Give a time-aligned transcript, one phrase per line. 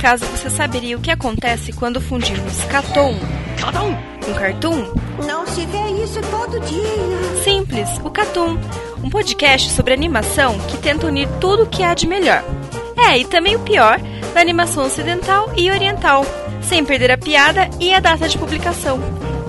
[0.00, 3.14] acaso você saberia o que acontece quando fundimos Caton
[4.24, 4.94] com Cartoon?
[5.26, 7.42] Não se vê isso todo dia.
[7.44, 8.58] Simples, o Catum,
[9.04, 12.42] um podcast sobre animação que tenta unir tudo o que há de melhor.
[12.96, 14.00] É, e também o pior
[14.32, 16.24] da animação ocidental e oriental,
[16.62, 18.98] sem perder a piada e a data de publicação.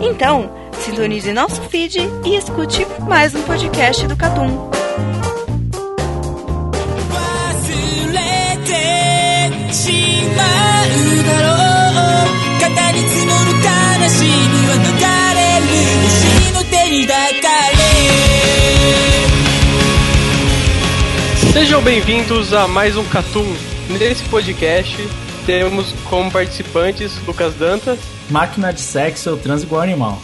[0.02, 4.81] Então, sintonize nosso feed e escute mais um podcast do Catum.
[21.54, 23.46] Sejam bem-vindos a mais um Catum.
[23.90, 24.98] Nesse podcast
[25.46, 30.22] temos como participantes Lucas Dantas, Máquina de sexo, eu transo igual animal.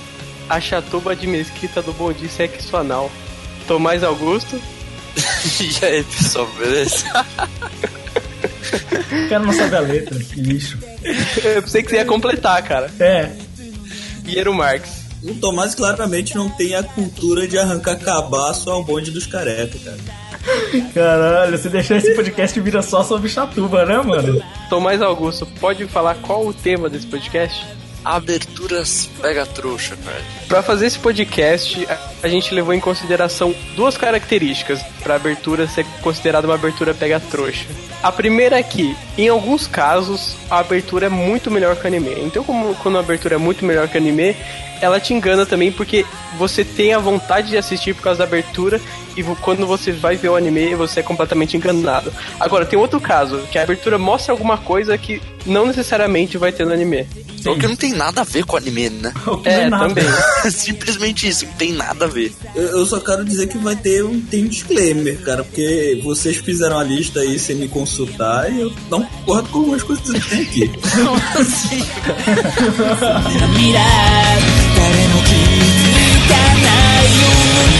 [0.49, 3.11] a chatuba de mesquita do Bom Dia Sexo Anal,
[3.67, 4.59] Tomás Augusto,
[5.59, 7.05] E aí, pessoal, beleza?
[9.25, 10.77] O cara não sabe a letra, que lixo.
[11.43, 13.31] eu pensei que você ia completar, cara, É,
[14.23, 15.05] Piero Marques.
[15.23, 19.97] O Tomás claramente não tem a cultura de arrancar cabaço ao bonde dos carecas, cara.
[20.93, 24.41] caralho, você deixou esse podcast vira só sobre chatuba, né, mano?
[24.69, 27.65] Tomás Augusto, pode falar qual o tema desse podcast?
[28.15, 30.23] Aberturas pega trouxa, velho.
[30.47, 31.85] Para fazer esse podcast,
[32.23, 37.19] a- gente levou em consideração duas características para a abertura ser considerada uma abertura pega
[37.19, 37.65] trouxa.
[38.01, 42.15] A primeira é que, em alguns casos, a abertura é muito melhor que o anime.
[42.21, 44.35] Então, como quando a abertura é muito melhor que o anime,
[44.81, 46.05] ela te engana também porque
[46.37, 48.79] você tem a vontade de assistir por causa da abertura
[49.15, 52.13] e quando você vai ver o anime, você é completamente enganado.
[52.39, 56.64] Agora, tem outro caso, que a abertura mostra alguma coisa que não necessariamente vai ter
[56.64, 57.06] no anime.
[57.44, 59.12] O que não tem nada a ver com anime, né?
[59.26, 59.88] O que não É, nada.
[59.88, 60.04] também.
[60.52, 62.32] Simplesmente isso, não tem nada a ver.
[62.54, 66.36] Eu, eu só quero dizer que vai ter um, tem um disclaimer, cara, porque vocês
[66.36, 70.30] fizeram a lista aí sem me consultar e eu não concordo com algumas coisas que
[70.30, 70.70] tem aqui.
[73.52, 73.78] 未来
[74.76, 76.30] 誰も気づか
[76.62, 76.66] な
[77.02, 77.74] いように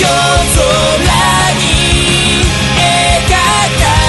[0.00, 0.06] 夜
[0.54, 0.58] 空
[1.54, 1.62] に
[2.76, 2.78] 描
[3.78, 4.01] か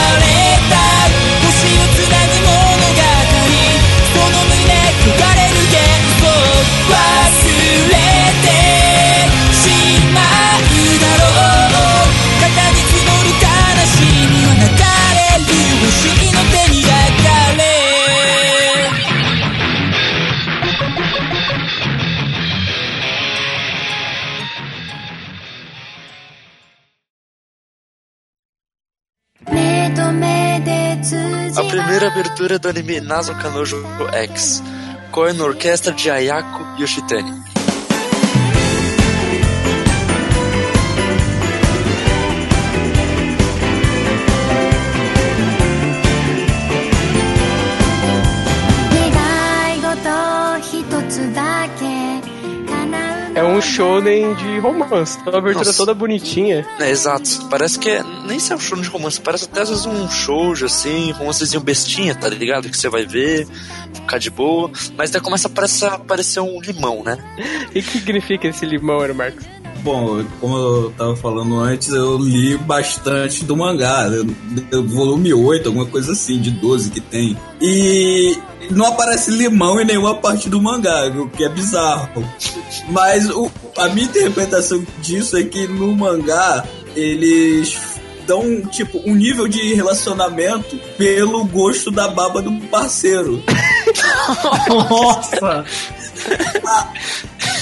[31.56, 34.62] A primeira abertura do anime Nazo Kanojo X,
[35.16, 37.53] a orquestra de Ayako Yoshitani.
[53.44, 55.18] Um shonen de romance.
[55.20, 55.76] Então a abertura Nossa.
[55.76, 56.66] toda bonitinha.
[56.78, 57.46] É, exato.
[57.48, 58.02] Parece que é.
[58.26, 61.62] Nem se é um show de romance, parece até às vezes um shoujo assim, romancezinho
[61.62, 62.68] bestinha, tá ligado?
[62.68, 63.46] Que você vai ver,
[63.92, 64.70] ficar de boa.
[64.96, 67.18] Mas daí começa a aparecer, aparecer um limão, né?
[67.74, 69.53] E o que significa esse limão, Marcos?
[69.84, 74.08] Bom, como eu tava falando antes, eu li bastante do mangá,
[74.72, 77.36] eu- volume 8, alguma coisa assim, de 12 que tem.
[77.60, 78.34] E
[78.70, 82.08] não aparece limão em nenhuma parte do mangá, o que é bizarro.
[82.88, 86.64] Mas o- a minha interpretação disso é que no mangá
[86.96, 87.76] eles
[88.26, 93.42] dão tipo um nível de relacionamento pelo gosto da baba do parceiro.
[94.88, 95.62] Nossa!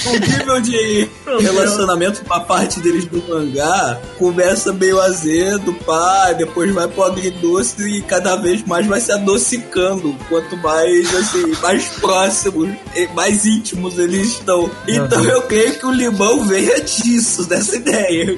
[0.05, 1.09] O nível de
[1.39, 8.01] relacionamento pra parte deles do mangá começa meio azedo, pá, depois vai pro agridoce e
[8.01, 10.15] cada vez mais vai se adocicando.
[10.27, 14.69] Quanto mais, assim, mais próximos, e mais íntimos eles estão.
[14.87, 18.37] Então eu creio que o limão venha disso, dessa ideia.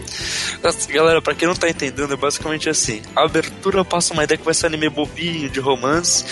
[0.63, 4.37] Nossa, Galera, pra quem não tá entendendo, é basicamente assim: a abertura passa uma ideia
[4.37, 6.23] que vai ser um anime bobinho de romance,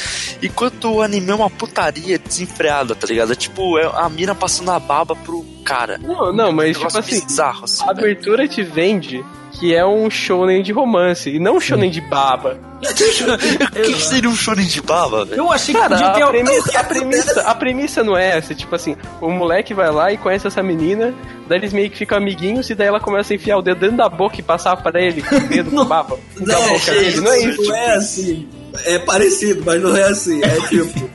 [0.42, 3.34] enquanto o anime é uma putaria desenfreada, tá ligado?
[3.34, 5.98] É tipo, é a mina passando a baba pro cara.
[5.98, 7.84] Não, não, mas Um tipo assim, bizarro, assim.
[7.84, 8.00] a velho.
[8.00, 9.24] abertura te vende
[9.60, 12.60] que é um shonen de romance e não um shonen de baba.
[12.84, 15.40] O que, seria um shonen de baba, velho?
[15.40, 18.54] Eu achei que Cara, podia ter a premissa, a, premissa, a premissa não é essa,
[18.54, 21.14] tipo assim, o moleque vai lá e conhece essa menina,
[21.48, 23.96] daí eles meio que ficam amiguinhos e daí ela começa a enfiar o dedo dentro
[23.96, 26.20] da boca e passar pra ele com o dedo com baba.
[26.38, 27.22] Não, boca dele.
[27.22, 27.64] Não é isso.
[27.64, 28.50] Não é assim.
[28.86, 30.44] É parecido, mas não é assim.
[30.44, 31.10] É tipo.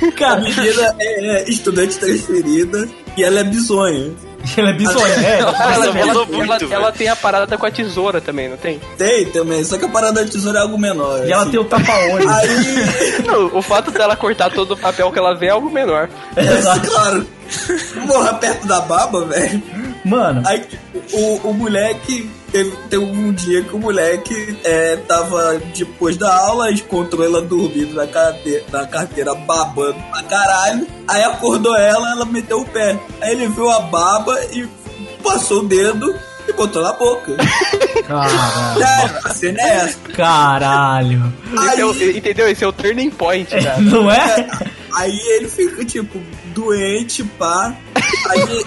[0.06, 2.88] A Cara, menina é, é estudante transferida
[3.20, 4.10] e ela é bizonha.
[4.56, 5.38] Ela é bizonha, é.
[5.38, 6.92] Ela, ela- ela- muito, ela velho.
[6.96, 8.80] tem a parada com a tesoura também, não tem?
[8.96, 11.26] Tem também, só que a parada da tesoura é algo menor.
[11.26, 11.50] E ela assim.
[11.50, 12.24] tem o tapa-olho.
[12.30, 16.08] Aí, Não, o fato dela cortar todo o papel que ela vê é algo menor.
[16.36, 16.42] é,
[16.88, 17.26] claro,
[18.06, 19.62] morra perto da baba, velho.
[20.04, 20.82] Mano, Aí tipo,
[21.16, 22.30] o, o moleque.
[22.50, 27.94] Teve, teve um dia que o moleque é, tava depois da aula, encontrou ela dormindo
[27.94, 30.84] na carteira, na carteira babando pra caralho.
[31.06, 32.98] Aí acordou ela, ela meteu o pé.
[33.20, 34.66] Aí ele viu a baba e
[35.22, 36.12] passou o dedo
[36.48, 37.36] e botou na boca.
[38.08, 39.18] caralho.
[39.24, 39.98] A cena é essa.
[40.12, 41.32] Caralho.
[41.68, 42.48] Esse é o- entendeu?
[42.48, 43.78] Esse é o turning point, cara.
[43.78, 44.48] Não é?
[44.94, 47.76] aí ele fica, tipo, doente, pá.
[48.28, 48.66] Aí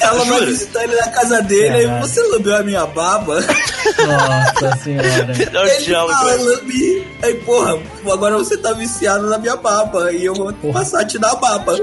[0.00, 2.06] ela vai visitar ele na casa dele, aí Caralho.
[2.06, 3.40] você lambeu a minha baba.
[3.40, 5.32] Nossa senhora.
[5.32, 5.46] Ele
[5.94, 6.44] fala, velho.
[6.44, 7.06] lambi.
[7.22, 7.78] Aí, porra,
[8.12, 10.12] agora você tá viciado na minha baba.
[10.12, 11.76] E eu vou passar a te dar a baba.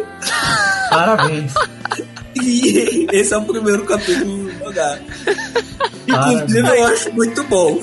[0.89, 1.53] Parabéns.
[2.41, 4.97] E esse é o primeiro capítulo do mangá.
[6.07, 7.81] Inclusive, eu acho muito bom.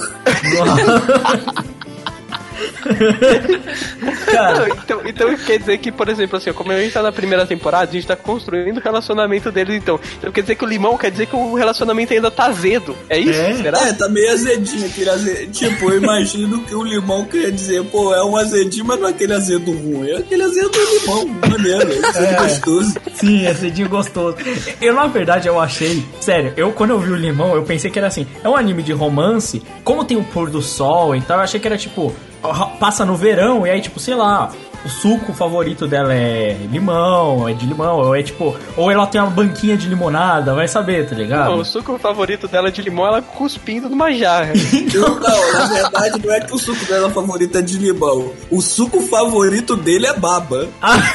[4.26, 7.12] Cara, Não, então, então quer dizer que, por exemplo, assim, como a gente tá na
[7.12, 9.98] primeira temporada, a gente tá construindo o relacionamento deles, então.
[10.18, 12.96] Então quer dizer que o limão quer dizer que o relacionamento ainda tá azedo.
[13.08, 13.40] É isso?
[13.40, 13.54] É?
[13.54, 13.88] Será?
[13.88, 15.50] É, tá meio azedinho aquele azedo.
[15.52, 19.10] Tipo, eu imagino que o limão quer dizer, pô, é um azedinho, mas não é
[19.10, 20.10] aquele azedo ruim.
[20.10, 20.70] É aquele azedo
[21.00, 21.92] limão, maneiro.
[22.14, 22.34] É É.
[22.42, 22.94] gostoso.
[23.14, 24.36] sim, é cedinho gostoso.
[24.80, 26.04] Eu, na verdade, eu achei.
[26.20, 28.26] Sério, eu quando eu vi o limão, eu pensei que era assim.
[28.42, 29.62] É um anime de romance.
[29.84, 32.14] Como tem o pôr do sol e tal, eu achei que era tipo.
[32.78, 34.50] Passa no verão e aí, tipo, sei lá.
[34.84, 38.56] O suco favorito dela é limão, é de limão, ou é tipo.
[38.76, 41.50] Ou ela tem uma banquinha de limonada, vai saber, tá ligado?
[41.50, 44.52] Não, o suco favorito dela de limão, ela cuspindo numa jarra.
[44.94, 48.32] Não, não, na verdade não é que o suco dela favorito é de limão.
[48.50, 50.68] O suco favorito dele é baba.
[50.80, 50.96] Ah,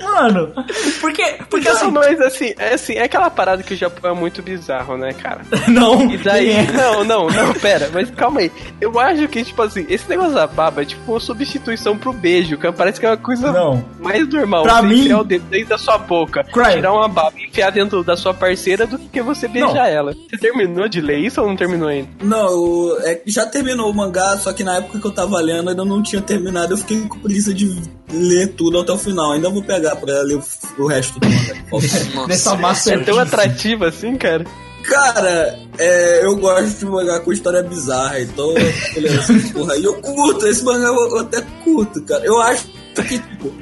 [0.00, 0.52] Mano,
[1.00, 1.22] porque.
[1.50, 1.90] Porque Não, assim.
[1.90, 5.40] mas assim, é assim, é aquela parada que o Japão é muito bizarro, né, cara?
[5.68, 6.72] Não, E daí, é?
[6.72, 8.52] não, não, não, pera, mas calma aí.
[8.80, 12.56] Eu acho que, tipo assim, esse negócio da baba é tipo uma substituição pro beijo,
[12.58, 13.84] que parece que é uma coisa Não.
[14.00, 14.62] mais normal.
[14.62, 16.74] Pra você mim- enfiar o dedo dentro da sua boca, Cry.
[16.74, 19.84] tirar uma baba e enfiar dentro da sua parceira do que você beijar Não.
[19.84, 20.12] ela.
[20.12, 22.08] Você terminou de ler isso ou não terminou ainda?
[22.22, 25.84] Não, é, já terminou o mangá, só que na época que eu tava lendo ainda
[25.84, 26.74] não tinha terminado.
[26.74, 27.74] Eu fiquei com preguiça de
[28.12, 29.32] ler tudo até o final.
[29.32, 30.42] Ainda vou pegar pra ler o,
[30.82, 32.26] o resto do mangá.
[32.26, 33.10] Dessa É masterpiece.
[33.10, 34.44] tão atrativo assim, cara?
[34.82, 39.76] Cara, é, eu gosto de mangá com história bizarra, então eu tô lendo essa porra.
[39.76, 42.24] E eu curto, esse mangá eu, eu até curto, cara.
[42.24, 43.52] Eu acho que, tipo,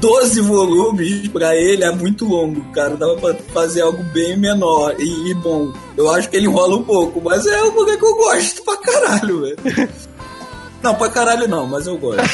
[0.00, 2.96] 12 volumes pra ele é muito longo, cara.
[2.96, 5.70] Dava pra fazer algo bem menor e, e bom.
[5.98, 8.76] Eu acho que ele enrola um pouco, mas é um mangá que eu gosto pra
[8.78, 9.58] caralho, velho.
[10.82, 12.22] Não, pra caralho não, mas eu gosto.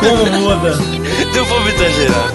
[0.00, 0.78] Como muda?
[1.34, 2.32] Eu vou me exagerar.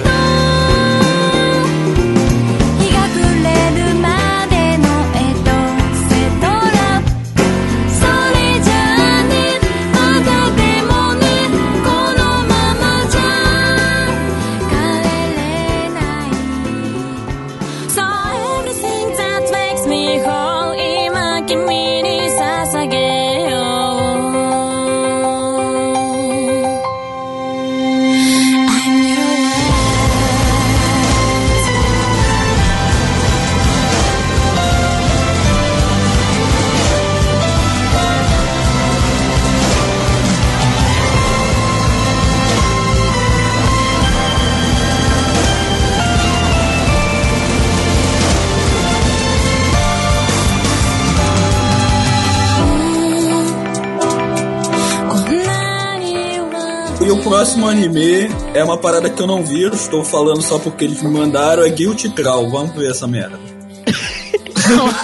[57.51, 61.01] Próximo anime é uma parada que eu não vi, eu estou falando só porque eles
[61.01, 62.49] me mandaram, é Guilty Troll.
[62.49, 63.37] Vamos ver essa merda.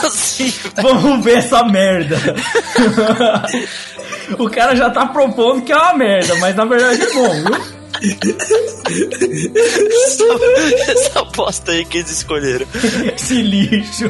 [0.06, 0.54] assim?
[0.82, 2.16] Vamos ver essa merda.
[4.39, 7.58] o cara já tá propondo que é uma merda, mas na verdade é bom, viu?
[10.06, 10.24] essa,
[10.92, 12.66] essa bosta aí que eles escolheram.
[13.13, 14.10] Esse lixo.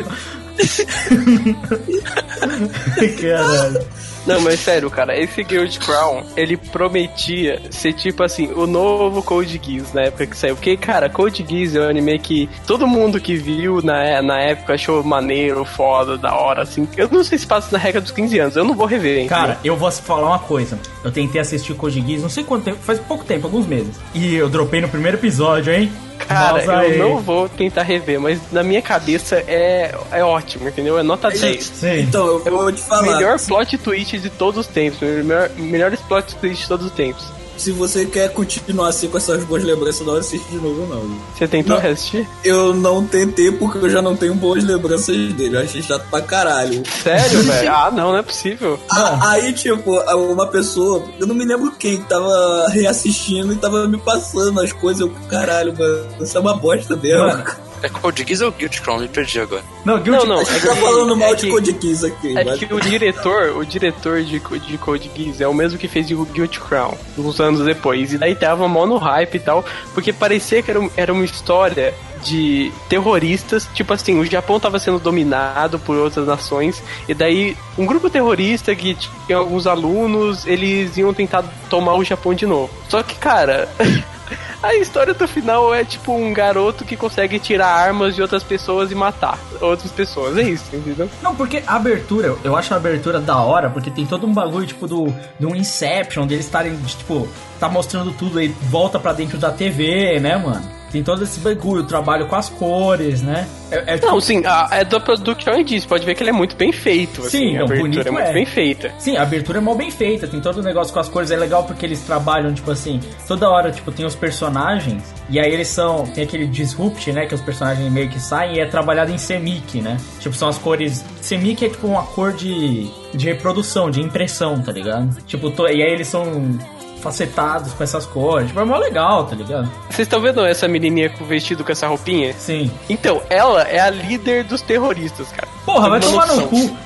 [3.19, 3.83] Caralho.
[4.27, 9.59] Não, mas sério, cara, esse Guild Crown, ele prometia ser tipo assim, o novo Code
[9.63, 10.55] Geass na época que saiu.
[10.55, 14.73] Porque, cara, Code Geass é um anime que todo mundo que viu na, na época
[14.73, 16.87] achou maneiro, foda, da hora, assim.
[16.97, 19.27] Eu não sei se passa na regra dos 15 anos, eu não vou rever, hein?
[19.27, 20.77] Cara, eu vou falar uma coisa.
[21.03, 23.95] Eu tentei assistir Code Geass, não sei quanto tempo, faz pouco tempo, alguns meses.
[24.13, 25.91] E eu dropei no primeiro episódio, hein?
[26.19, 30.97] Cara, eu não vou tentar rever, mas na minha cabeça é, é ótimo, entendeu?
[30.97, 31.63] É nota 10.
[31.63, 31.99] Sim.
[32.01, 33.03] Então, eu vou te falar.
[33.03, 34.99] Melhor plot twist de todos os tempos.
[34.99, 37.36] Melhor, melhores plot twist de todos os tempos.
[37.57, 41.17] Se você quer continuar assim com essas boas lembranças, não assiste de novo, não.
[41.35, 41.81] Você tentou Não.
[41.81, 42.27] reassistir?
[42.43, 45.57] Eu não tentei porque eu já não tenho boas lembranças dele.
[45.57, 46.83] Eu achei chato pra caralho.
[47.03, 47.71] Sério, velho?
[47.71, 48.79] Ah, não, não é possível.
[48.91, 53.87] A- Aí, tipo, uma pessoa, eu não me lembro quem, que tava reassistindo e tava
[53.87, 55.01] me passando as coisas.
[55.01, 57.25] Eu, caralho, mano, isso é uma bosta mesmo.
[57.27, 57.43] Mano,
[57.83, 58.99] É Code Geass ou Guilty Crown?
[58.99, 59.63] Me perdi agora.
[59.85, 60.43] Não, Guilty Não, não.
[60.43, 62.37] Tá falando mal de que- Code Geass aqui.
[62.37, 65.87] É mas- que o diretor, o diretor de, de Code Geass é o mesmo que
[65.87, 68.13] fez o Guilty Crown, uns anos depois.
[68.13, 71.93] E daí tava mó no hype e tal, porque parecia que era, era uma história
[72.23, 77.85] de terroristas, tipo assim, o Japão tava sendo dominado por outras nações, e daí um
[77.85, 78.95] grupo terrorista que
[79.27, 82.71] tinha alguns alunos, eles iam tentar tomar o Japão de novo.
[82.89, 83.69] Só que, cara,
[84.61, 88.91] a história do final é tipo um garoto que consegue tirar armas de outras pessoas
[88.91, 90.37] e matar outras pessoas.
[90.37, 91.09] É isso, entendeu?
[91.21, 94.65] Não, porque a abertura, eu acho a abertura da hora, porque tem todo um bagulho,
[94.65, 97.27] tipo, do, do Inception, deles estarem, tipo,
[97.59, 100.76] tá mostrando tudo aí, volta pra dentro da TV, né, mano?
[100.91, 103.47] Tem todo esse bagulho, trabalho com as cores, né?
[103.69, 105.87] É, é, Não, sim, a, é da production é disso.
[105.87, 107.23] Pode ver que ele é muito bem feito.
[107.23, 108.33] Sim, assim, não, a abertura é muito é.
[108.33, 108.93] bem feita.
[108.97, 111.35] Sim, a abertura é mal bem feita, tem todo o negócio com as cores, é
[111.35, 115.67] legal porque eles trabalham, tipo assim, toda hora, tipo, tem os personagens, e aí eles
[115.67, 119.17] são, tem aquele disrupt, né, que os personagens meio que saem, e é trabalhado em
[119.17, 119.97] semic, né?
[120.19, 124.71] Tipo, são as cores, semic é tipo uma cor de, de reprodução, de impressão, tá
[124.71, 125.21] ligado?
[125.23, 126.57] Tipo, e aí eles são
[127.01, 129.69] facetados com essas cores, tipo, é mó legal, tá ligado?
[129.89, 132.33] Vocês estão vendo essa menininha com o vestido com essa roupinha?
[132.37, 132.71] Sim.
[132.89, 135.47] Então, ela é a líder dos terroristas, cara.
[135.65, 136.77] Porra, vai tomar no cu.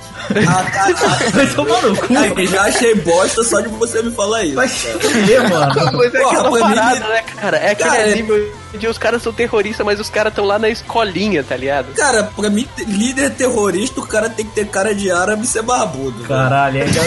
[0.48, 0.96] Ah, caralho.
[1.34, 2.06] Vai tomar no cu.
[2.16, 4.56] Ai, já achei bosta só de você me falar isso.
[4.56, 5.74] Vai se fuder, mano.
[5.98, 7.58] Mas é Porra, aquela parada, né, cara?
[7.58, 8.52] É aquele Cara, é-
[8.88, 11.94] os caras são terroristas, mas os caras estão lá na escolinha, tá ligado?
[11.94, 15.62] Cara, pra mim, líder terrorista, o cara tem que ter cara de árabe e ser
[15.62, 16.24] barbudo.
[16.24, 17.00] Caralho, ainda,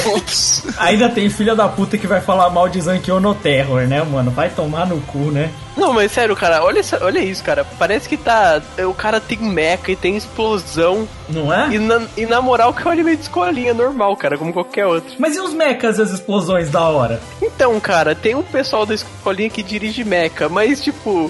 [0.79, 4.31] ainda tem filha da puta que vai falar mal de Zankyo no Terror, né, mano?
[4.31, 5.51] Vai tomar no cu, né?
[5.77, 7.65] Não, mas sério, cara, olha, essa- olha isso, cara.
[7.79, 8.63] Parece que tá.
[8.89, 11.09] O cara tem mecha e tem explosão.
[11.29, 11.69] Não é?
[11.75, 14.87] E na, e na moral que é um anime de escolinha normal, cara, como qualquer
[14.87, 15.15] outro.
[15.19, 17.21] Mas e os mechas e as explosões da hora?
[17.43, 21.29] Então, cara, tem um pessoal da escolinha que dirige mecha, mas tipo.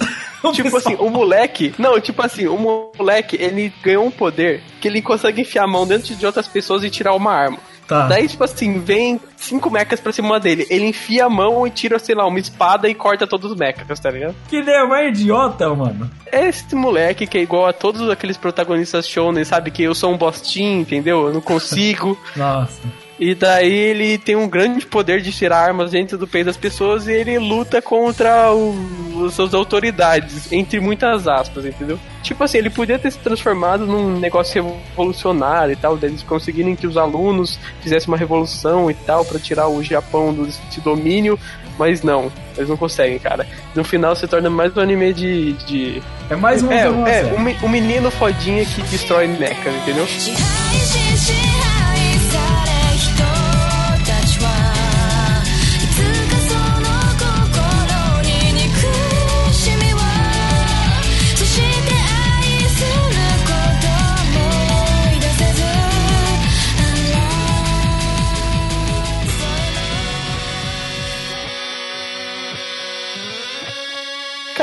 [0.53, 1.75] Tipo pessoal- assim, o moleque.
[1.79, 2.57] Não, tipo assim, o
[2.99, 6.83] moleque, ele ganhou um poder que ele consegue enfiar a mão dentro de outras pessoas
[6.85, 7.59] e tirar uma arma.
[7.87, 8.07] Tá.
[8.07, 10.67] Daí, tipo assim, vem cinco mechas pra cima dele.
[10.71, 14.01] Ele enfia a mão e tira, sei lá, uma espada e corta todos os mechas,
[14.01, 14.35] tá ligado?
[14.49, 16.11] Que ideia mais idiota, mano.
[16.33, 19.71] É esse moleque que é igual a todos aqueles protagonistas shonen, sabe?
[19.71, 21.27] Que eu sou um bostinho, entendeu?
[21.27, 22.19] Eu não consigo.
[22.35, 22.81] Nossa.
[23.19, 27.07] E daí ele tem um grande poder de tirar armas dentro do peito das pessoas
[27.07, 31.99] e ele luta contra o, as suas autoridades, entre muitas aspas, entendeu?
[32.23, 36.87] Tipo assim, ele podia ter se transformado num negócio revolucionário e tal, deles conseguirem que
[36.87, 40.49] os alunos fizessem uma revolução e tal, pra tirar o Japão do,
[40.83, 41.39] domínio,
[41.79, 43.47] mas não, eles não conseguem, cara.
[43.75, 45.53] No final se torna mais um anime de.
[45.65, 46.03] de...
[46.31, 47.37] É mais um É, é zero.
[47.37, 50.07] um, um menino fodinha que destrói mechas, entendeu?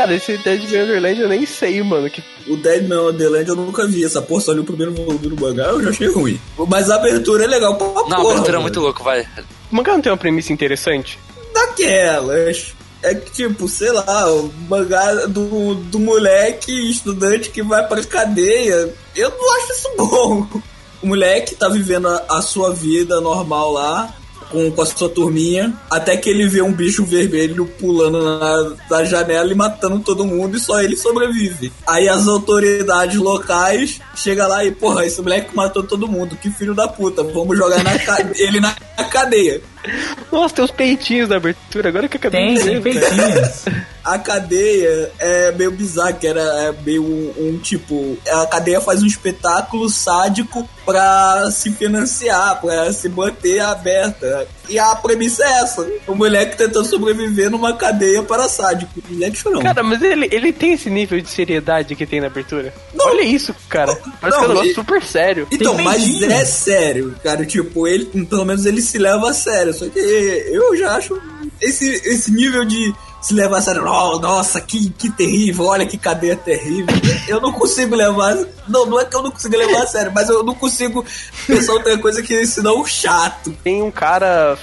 [0.01, 2.09] Cara, esse Dead Man Wonderland eu nem sei, mano.
[2.09, 2.23] Que...
[2.47, 4.03] O Deadman Wonderland eu nunca vi.
[4.03, 6.39] Essa porra só li o primeiro volume do mangá, eu já achei ruim.
[6.67, 8.07] Mas a abertura é legal pra Não, porra.
[8.09, 8.61] a abertura é mano.
[8.63, 9.21] muito louco, vai.
[9.71, 11.19] O mangá não tem uma premissa interessante?
[11.53, 12.73] Daquelas.
[13.03, 18.93] É que, tipo, sei lá, o mangá do, do moleque estudante que vai pra cadeia.
[19.15, 20.47] Eu não acho isso bom.
[21.01, 24.13] O moleque tá vivendo a, a sua vida normal lá,
[24.51, 28.21] com, com a sua turminha, até que ele vê um bicho vermelho pulando
[28.89, 31.71] na, janela e matando todo mundo e só ele sobrevive.
[31.87, 36.75] Aí as autoridades locais chegam lá e, porra, esse moleque matou todo mundo, que filho
[36.75, 37.91] da puta, vamos jogar na
[38.35, 38.73] ele na
[39.09, 39.61] cadeia.
[40.31, 42.99] Nossa, tem os peitinhos da abertura, agora que eu acabei Tem, de tem ver.
[42.99, 43.65] peitinhos.
[44.03, 48.17] A cadeia é meio bizarro, que era é meio um, um tipo.
[48.31, 54.47] A cadeia faz um espetáculo sádico pra se financiar, pra se manter aberta.
[54.69, 58.91] E a premissa é essa: o moleque tentando sobreviver numa cadeia para sádico.
[59.09, 59.61] Moleque chorão.
[59.61, 62.73] Cara, mas ele, ele tem esse nível de seriedade que tem na abertura?
[62.93, 63.07] Não.
[63.07, 63.95] Olha isso, cara.
[63.95, 65.47] Parece que é um Não, negócio super sério.
[65.51, 67.45] Então, mas é sério, cara.
[67.45, 69.73] Tipo, ele, pelo menos ele se leva a sério.
[69.73, 71.19] Só que eu já acho
[71.59, 73.83] esse, esse nível de se levar a sério.
[73.85, 76.93] Oh, nossa, que, que terrível, olha que cadeia terrível.
[77.27, 78.35] Eu não consigo levar.
[78.67, 81.05] Não, não é que eu não consigo levar a sério, mas eu não consigo
[81.45, 83.51] pensar outra coisa que senão chato.
[83.63, 84.57] Tem um cara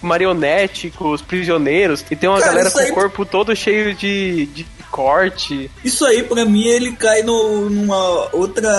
[0.00, 3.94] marionete com os prisioneiros e tem uma Cara, galera com aí- o corpo todo cheio
[3.94, 5.70] de, de corte.
[5.84, 8.70] Isso aí, pra mim, ele cai no, numa outra,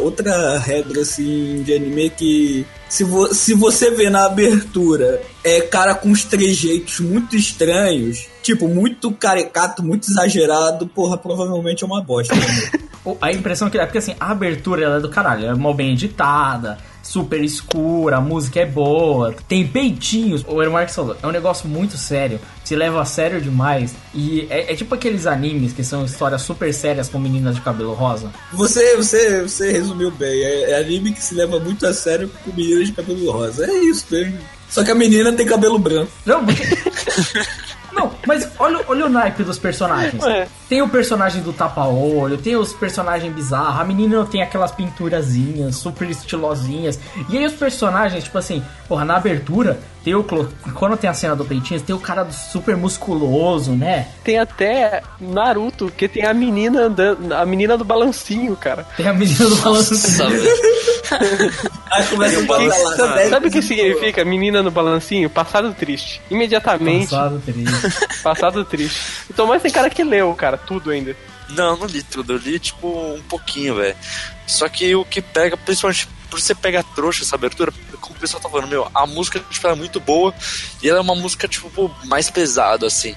[0.00, 2.66] outra regra, assim, de anime que...
[2.88, 8.68] Se, vo, se você vê na abertura, é cara com uns trejeitos muito estranhos, tipo,
[8.68, 12.34] muito caricato, muito exagerado, porra, provavelmente é uma bosta.
[12.34, 12.42] né?
[13.20, 15.92] A impressão que é porque assim, a abertura ela é do caralho, é mal bem
[15.92, 16.76] editada,
[17.06, 20.44] super escura, a música é boa, tem peitinhos.
[20.46, 23.94] O Ermark falou, é um negócio muito sério, se leva a sério demais.
[24.14, 27.94] E é, é tipo aqueles animes que são histórias super sérias com meninas de cabelo
[27.94, 28.30] rosa.
[28.52, 30.42] Você, você, você resumiu bem.
[30.42, 33.66] É, é anime que se leva muito a sério com meninas de cabelo rosa.
[33.66, 34.38] É isso, mesmo.
[34.68, 36.10] Só que a menina tem cabelo branco.
[36.24, 36.62] Não, porque...
[37.96, 40.22] Não, mas olha, olha o naipe dos personagens.
[40.24, 40.46] É.
[40.68, 46.08] Tem o personagem do tapa-olho, tem os personagens bizarros, a menina tem aquelas pinturazinhas super
[46.10, 46.98] estilosinhas.
[47.28, 50.22] E aí os personagens, tipo assim, porra, na abertura, tem o.
[50.22, 54.08] clo- Quando tem a cena do peitinho, tem o cara do super musculoso, né?
[54.22, 58.84] Tem até Naruto, que tem a menina andando, a menina do balancinho, cara.
[58.96, 59.56] Tem a menina do.
[59.62, 60.95] Nossa, velho.
[61.90, 62.96] Aí começa falar lá.
[62.96, 65.30] sabe, sabe o que significa menina no balancinho?
[65.30, 66.20] Passado triste.
[66.30, 67.72] Imediatamente, Passado triste.
[68.22, 69.00] passado triste.
[69.30, 71.16] Então, mas tem cara que leu, cara, tudo ainda.
[71.50, 72.34] Não, não li tudo.
[72.34, 73.96] Eu li, tipo, um pouquinho, velho.
[74.46, 78.42] Só que o que pega, principalmente por você pegar trouxa essa abertura, como o pessoal
[78.42, 80.34] tá falando, meu, a música, tipo, ela é muito boa
[80.82, 83.14] e ela é uma música, tipo, mais pesada, assim.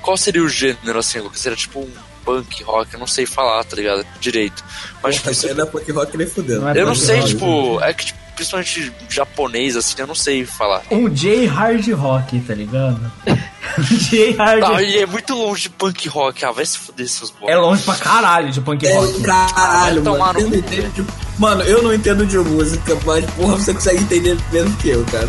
[0.00, 1.40] Qual seria o gênero, assim, Lucas?
[1.40, 1.92] Seria, tipo, um
[2.24, 4.04] punk rock, eu não sei falar, tá ligado?
[4.20, 4.64] Direito.
[5.02, 6.60] Mas, tipo, Isso aí não é punk rock nem fudendo.
[6.62, 7.28] Não é eu não sei, rock.
[7.28, 10.82] tipo, é que, tipo, principalmente japonês, assim, eu não sei falar.
[10.90, 12.98] Um J hard rock, tá ligado?
[13.26, 17.06] Um J hard Tá, e é muito longe de punk rock, ah, vai se fuder
[17.08, 17.56] seus É bolas.
[17.60, 19.20] longe pra caralho de punk rock.
[19.20, 20.40] É, caralho, Vai tomar mano.
[20.40, 21.06] no Eu não entendo de...
[21.38, 25.28] Mano, eu não entendo de música, mas porra, você consegue entender mesmo que eu, cara.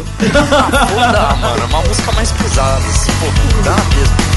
[0.51, 4.32] Ah, pô, dá, mano, é uma música mais pesada, assim, pô, dá mesmo.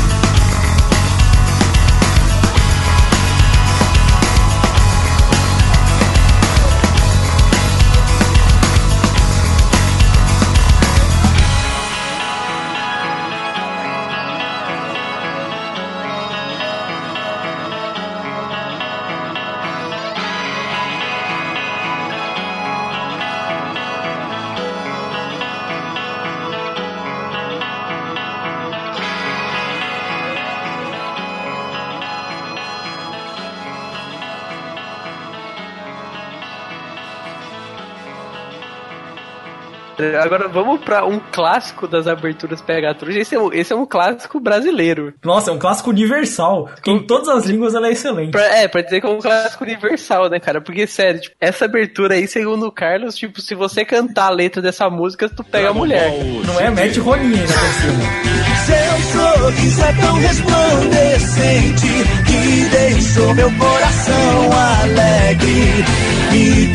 [40.26, 43.18] Agora vamos pra um clássico das aberturas PH Trouxa.
[43.18, 45.14] Esse é, um, esse é um clássico brasileiro.
[45.24, 46.68] Nossa, é um clássico universal.
[46.82, 48.32] Que em todas as línguas ela é excelente.
[48.32, 50.60] Pra- é, pra dizer que é um clássico universal, né, cara?
[50.60, 54.60] Porque, sério, tipo, essa abertura aí, segundo o Carlos, tipo, se você cantar a letra
[54.60, 56.12] dessa música, tu pega a mulher.
[56.46, 58.26] Não é Matt Roninha por cima.
[58.66, 61.86] Seu sorriso é tão resplandecente
[62.26, 64.50] que deixou meu coração
[64.82, 65.84] alegre.
[66.32, 66.66] Me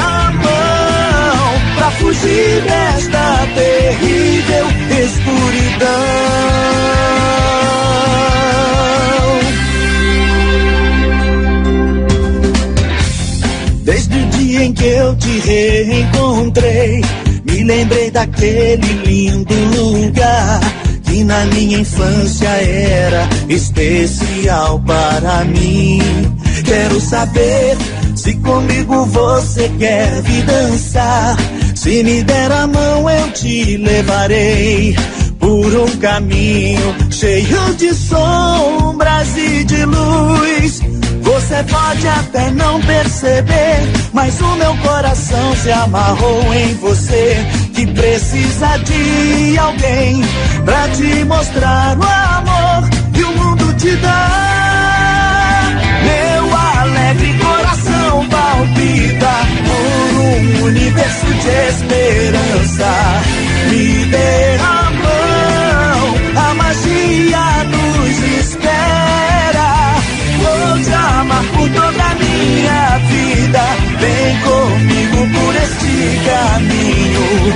[0.00, 0.23] mão
[1.84, 4.66] pra fugir desta terrível
[5.04, 5.88] escuridão.
[13.82, 17.02] Desde o dia em que eu te reencontrei,
[17.44, 20.60] me lembrei daquele lindo lugar
[21.02, 26.00] que na minha infância era especial para mim.
[26.64, 27.76] Quero saber
[28.16, 31.36] se comigo você quer vir dançar.
[31.84, 34.96] Se me der a mão, eu te levarei
[35.38, 40.80] por um caminho cheio de sombras e de luz.
[41.20, 43.80] Você pode até não perceber,
[44.14, 47.46] mas o meu coração se amarrou em você.
[47.74, 50.22] Que precisa de alguém
[50.64, 54.30] pra te mostrar o amor que o mundo te dá.
[56.02, 59.43] Meu alegre coração palpita
[60.34, 62.92] um universo de esperança.
[63.70, 69.94] Me dê a mão, a magia nos espera.
[70.42, 73.64] Vou te amar por toda a minha vida.
[74.00, 77.54] Vem comigo por este caminho.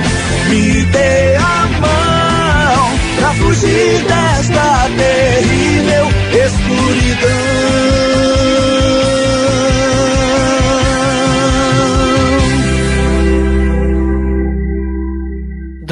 [0.49, 6.07] Me dê a mão pra fugir desta terrível
[6.45, 7.58] escuridão.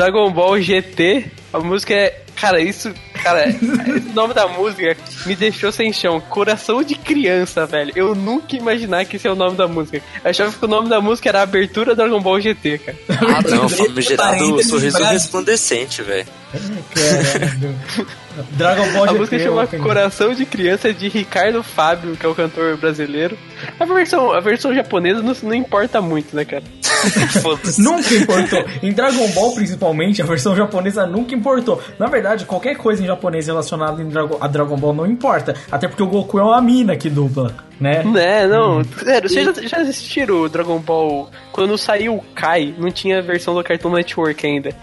[0.07, 2.21] Dragon Ball GT, a música é.
[2.33, 2.93] Cara, isso.
[3.21, 6.21] Cara, esse nome da música me deixou sem chão.
[6.21, 7.91] Coração de criança, velho.
[7.93, 10.01] Eu nunca ia imaginar que esse é o nome da música.
[10.23, 12.97] Eu achava que o nome da música era abertura do Dragon Ball GT, cara.
[13.09, 15.13] Ah, não, famigerado Parênteses, sorriso Brasil.
[15.13, 16.27] resplandecente, velho.
[16.51, 17.75] Caralho.
[18.51, 19.19] Dragon Ball A GT.
[19.19, 19.67] música chama.
[19.67, 23.38] Coração de Criança de Ricardo Fábio, que é o cantor brasileiro.
[23.79, 26.63] A versão, a versão japonesa não, não importa muito, né, cara?
[27.77, 28.65] Nunca importou.
[28.81, 31.81] Em Dragon Ball, principalmente, a versão japonesa nunca importou.
[31.99, 34.01] Na verdade, qualquer coisa em japonês relacionada
[34.41, 35.55] a Dragon Ball não importa.
[35.71, 38.03] Até porque o Goku é uma mina que dubla, né?
[38.03, 38.83] Né, não.
[38.83, 41.29] Sério, vocês já, já assistiram o Dragon Ball?
[41.51, 44.75] Quando saiu o Kai, não tinha a versão do Cartoon Network ainda.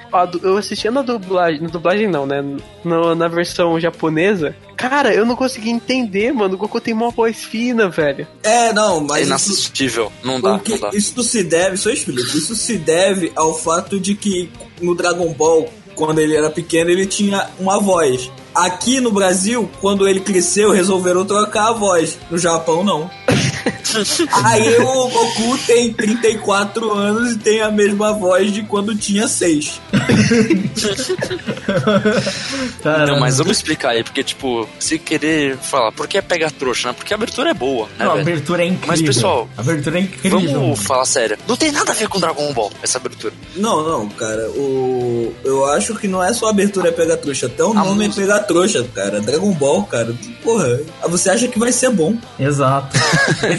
[0.43, 2.43] Eu assistia na dublagem, na dublagem não, né?
[2.85, 4.55] No- na versão japonesa.
[4.77, 6.55] Cara, eu não consegui entender, mano.
[6.55, 8.27] O Goku tem uma voz fina, velho.
[8.43, 10.13] É, não, É mas isso, inassistível.
[10.23, 10.91] Não dá, não dá.
[10.93, 14.51] isso se deve, só explico, isso se deve ao fato de que
[14.83, 18.31] no Dragon Ball, quando ele era pequeno, ele tinha uma voz.
[18.55, 22.19] Aqui no Brasil, quando ele cresceu, resolveram trocar a voz.
[22.31, 23.11] No Japão, não.
[24.45, 29.81] Aí o Goku tem 34 anos e tem a mesma voz de quando tinha 6.
[32.83, 33.13] Caramba.
[33.13, 36.95] Não, mas vamos explicar aí, porque, tipo, se querer falar, por que pega trouxa, né?
[36.97, 38.89] Porque a abertura é boa, né, Não, a abertura é incrível.
[38.89, 40.41] Mas, pessoal, a abertura é incrível.
[40.41, 41.37] Vamos falar sério.
[41.47, 43.33] Não tem nada a ver com Dragon Ball, essa abertura.
[43.57, 44.49] Não, não, cara.
[44.51, 45.33] O...
[45.45, 48.23] Eu acho que não é só a abertura é pegar trouxa, até o nome música.
[48.23, 49.21] é pegar trouxa, cara.
[49.21, 50.15] Dragon Ball, cara.
[50.43, 52.17] Porra, você acha que vai ser bom.
[52.39, 52.95] Exato.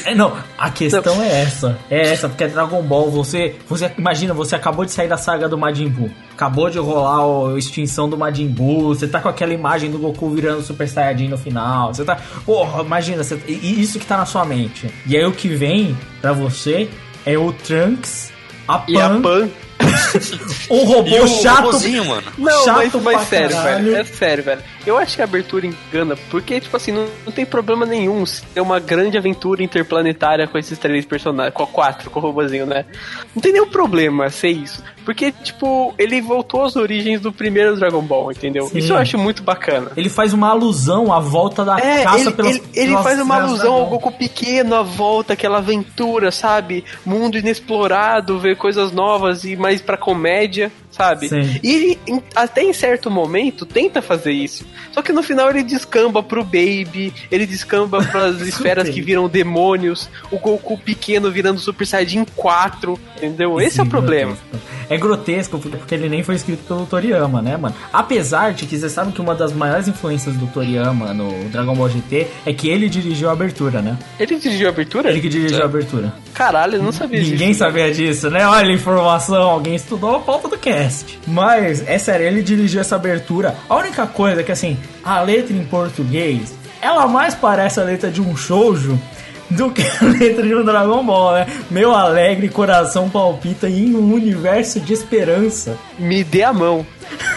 [0.06, 1.78] É, não, a questão é essa.
[1.90, 3.92] É essa, porque é Dragon Ball, você, você.
[3.98, 6.12] Imagina, você acabou de sair da saga do Majin Buu.
[6.36, 8.90] Acabou de rolar a extinção do Majin Buu.
[8.94, 11.94] Você tá com aquela imagem do Goku virando Super Saiyajin no final.
[11.94, 12.18] Você tá.
[12.46, 14.90] Porra, imagina, você- e isso que tá na sua mente.
[15.08, 16.90] E aí o que vem pra você
[17.26, 18.34] é o Trunks,
[18.68, 19.50] a E a Pan, Pan.
[20.70, 21.72] um robô E o chato.
[22.06, 22.24] mano.
[22.38, 23.86] Não, Chato mas, mas sério, caralho.
[23.86, 23.96] velho.
[23.98, 24.62] É sério, velho.
[24.86, 28.42] Eu acho que a abertura engana, porque, tipo assim, não, não tem problema nenhum se
[28.44, 32.66] ter uma grande aventura interplanetária com esses três personagens, com a quatro, com o robozinho,
[32.66, 32.86] né?
[33.34, 34.84] Não tem nenhum problema ser isso.
[35.06, 38.68] Porque, tipo, ele voltou às origens do primeiro Dragon Ball, entendeu?
[38.68, 38.80] Sim.
[38.80, 39.92] Isso eu acho muito bacana.
[39.96, 43.20] Ele faz uma alusão à volta da É, caça ele, pelas ele, ele pelas faz
[43.22, 43.86] uma alusão ao.
[43.86, 46.84] Goku pequeno, a volta, aquela aventura, sabe?
[47.06, 51.30] Mundo inexplorado, ver coisas novas e mais pra comédia, sabe?
[51.30, 51.60] Sim.
[51.62, 54.66] E ele, em- até em certo momento, tenta fazer isso.
[54.92, 60.10] Só que no final ele descamba pro Baby, ele descamba pras esferas que viram demônios,
[60.32, 63.60] o Goku pequeno virando Super Saiyajin 4, entendeu?
[63.62, 64.32] Esse é o Sim, problema.
[64.32, 64.76] grotesco.
[64.96, 67.76] É grotesco porque ele nem foi escrito pelo Toriyama, né, mano?
[67.92, 71.90] Apesar de que você sabe que uma das maiores influências do Toriyama no Dragon Ball
[71.90, 73.98] GT é que ele dirigiu a abertura, né?
[74.18, 75.10] Ele dirigiu a abertura?
[75.10, 76.14] Ele que dirigiu a abertura.
[76.34, 77.32] Caralho, eu não sabia disso.
[77.32, 78.48] Ninguém sabia disso, né?
[78.48, 81.20] Olha a informação, alguém estudou a pauta do cast.
[81.28, 83.54] Mas, é sério, ele dirigiu essa abertura.
[83.68, 88.10] A única coisa é que, assim, a letra em português, ela mais parece a letra
[88.10, 88.98] de um shoujo
[89.52, 91.48] do que a letra de um Dragon Ball, né?
[91.70, 95.78] Meu alegre coração palpita em um universo de esperança.
[95.98, 96.86] Me dê a mão.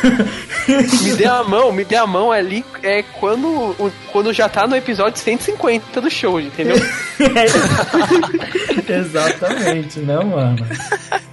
[1.02, 3.74] me dê a mão, me dê a mão ali é quando,
[4.10, 6.76] quando já tá no episódio 150 do show, entendeu?
[8.88, 10.66] Exatamente, né, mano?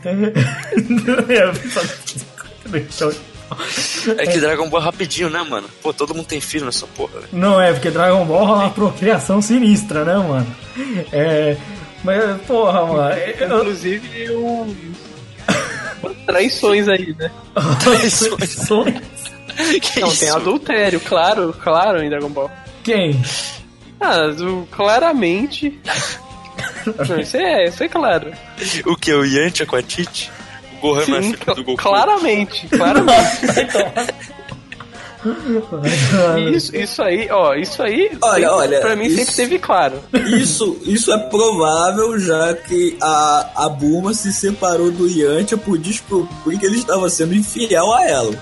[0.04, 0.34] É
[4.31, 5.67] que Dragon Ball é rapidinho, né, mano?
[5.81, 7.27] Pô, todo mundo tem filho nessa porra, velho.
[7.31, 10.47] Não é, porque Dragon Ball é uma procriação sinistra, né, mano?
[11.12, 11.55] É.
[12.03, 13.15] Mas, porra, mano.
[13.19, 13.58] Eu...
[13.60, 14.75] Inclusive, eu...
[16.25, 17.31] traições aí, né?
[17.84, 18.55] Traições?
[19.81, 20.19] Que Não, isso?
[20.19, 22.51] tem adultério, claro, claro, em Dragon Ball.
[22.84, 23.21] Quem?
[24.01, 25.79] Ah, do- claramente...
[27.08, 28.34] Não, isso é, isso é claro.
[28.86, 29.13] O que?
[29.13, 30.29] O Yantia com a Titi?
[30.86, 31.78] O Gohan Sim, filho do Goku?
[31.82, 33.15] claramente, claramente.
[35.71, 39.58] Vai, Isso, isso aí, ó, isso aí, Olha, sempre- olha, pra mim isso- sempre teve
[39.60, 40.00] claro.
[40.13, 46.60] Isso, isso é provável, já que a, a Bulma se separou do Yantia por descobrir
[46.60, 48.36] que ele estava sendo infiel a ela.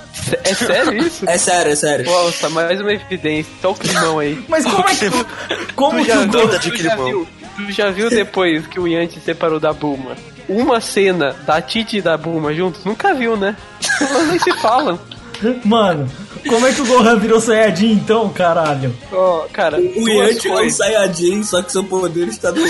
[0.44, 1.24] É sério isso?
[1.30, 2.06] É sério, é sério.
[2.06, 3.52] Nossa, mais uma evidência.
[3.62, 4.44] Tá o climão aí.
[4.50, 5.74] Mas como é que.
[5.74, 6.60] Como Tu que já, o tu, Goku.
[6.60, 7.06] de tu já climão.
[7.06, 10.18] viu, tu já viu depois que o Yanti separou da Bulma?
[10.48, 12.84] Uma cena da Titi e da Bulma juntos?
[12.84, 13.56] Nunca viu, né?
[14.02, 15.00] Elas nem se falam.
[15.64, 16.10] Mano,
[16.48, 18.96] como é que o Gohan virou Saiyajin então, caralho?
[19.12, 20.70] Ó, cara, O duas Yantia é um.
[20.70, 22.62] Saiyajin, só que seu poder está do...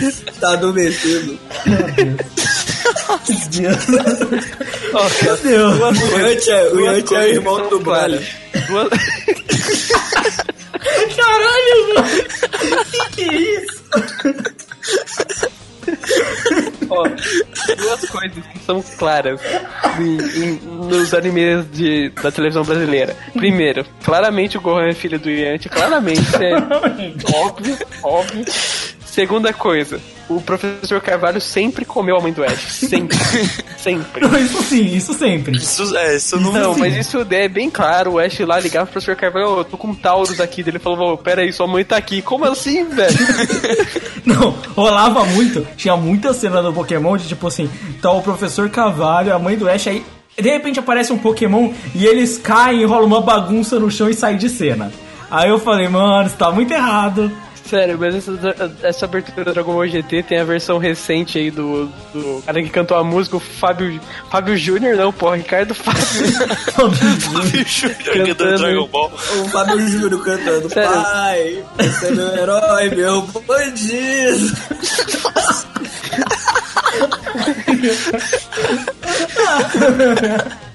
[0.00, 1.38] está adormecido.
[1.64, 2.16] Cara,
[5.42, 5.76] Deus.
[5.76, 5.78] O
[6.10, 6.30] coisas.
[6.30, 7.80] Yantia, o Duas Yantia é o irmão do.
[7.80, 8.26] Broly.
[8.66, 8.88] Duas...
[11.16, 12.08] Caralho, mano!
[12.90, 13.82] Que que é isso?
[16.90, 17.04] Ó,
[17.76, 19.40] duas coisas que são claras
[19.98, 23.14] em- em- nos animes de, da televisão brasileira.
[23.34, 26.54] Primeiro, claramente o Gohan é filho do Yanti, claramente, é
[27.36, 28.44] óbvio, óbvio.
[29.18, 32.74] Segunda coisa, o professor Carvalho sempre comeu a mãe do Ash.
[32.74, 33.18] Sempre.
[33.76, 34.20] sempre.
[34.24, 35.56] Não, isso sim, isso sempre.
[35.56, 36.52] Isso, é, isso não...
[36.52, 38.12] Não, mas isso é bem claro.
[38.12, 40.62] O Ash lá ligava pro professor Carvalho, "Ô, eu tô com um Taurus aqui.
[40.64, 42.22] Ele falou, "Ô, pera aí, sua mãe tá aqui.
[42.22, 43.18] Como assim, velho?
[44.24, 45.66] Não, rolava muito.
[45.76, 47.68] Tinha muita cena do Pokémon de tipo assim,
[48.00, 50.06] tá o professor Cavalho, a mãe do Ash, aí
[50.40, 54.38] de repente aparece um Pokémon e eles caem, rola uma bagunça no chão e saem
[54.38, 54.92] de cena.
[55.28, 57.32] Aí eu falei, mano, isso tá muito errado.
[57.68, 58.32] Sério, mas essa,
[58.82, 62.70] essa abertura do Dragon Ball GT tem a versão recente aí do, do cara que
[62.70, 64.00] cantou a música, o Fábio,
[64.30, 66.02] Fábio Júnior, não, porra, Ricardo Fábio.
[67.66, 69.12] Júnior cantando Dragon Ball.
[69.12, 71.02] O Fábio Júnior cantando, Sério?
[71.02, 74.56] pai, você é meu herói, meu bandido.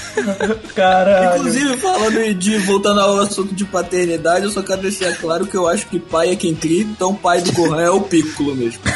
[0.74, 1.38] Caralho.
[1.38, 5.68] Inclusive, falando de, voltando ao assunto de paternidade, eu só quero deixar claro que eu
[5.68, 8.80] acho que pai é quem cria, então o pai do Gohan é o Piccolo mesmo.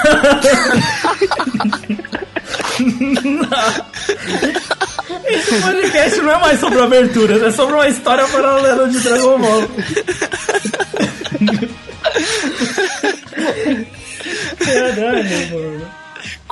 [5.27, 9.63] Esse podcast não é mais sobre aberturas, é sobre uma história paralela de Dragon Ball.
[14.59, 15.87] Caralho, mano.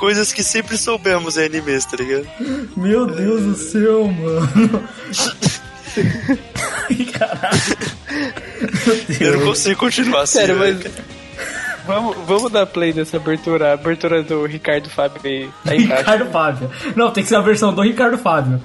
[0.05, 2.27] Coisas que sempre soubemos em animes, tá ligado?
[2.77, 4.83] Meu Deus do céu, mano.
[7.11, 7.59] Caralho.
[9.19, 10.37] Eu não consigo continuar assim.
[10.37, 10.77] Sério, mas.
[11.87, 16.03] Vamos, vamos dar play nessa abertura, a abertura do Ricardo Fábio aí, aí embaixo.
[16.03, 16.71] Ricardo Fábio.
[16.95, 18.61] Não, tem que ser a versão do Ricardo Fábio.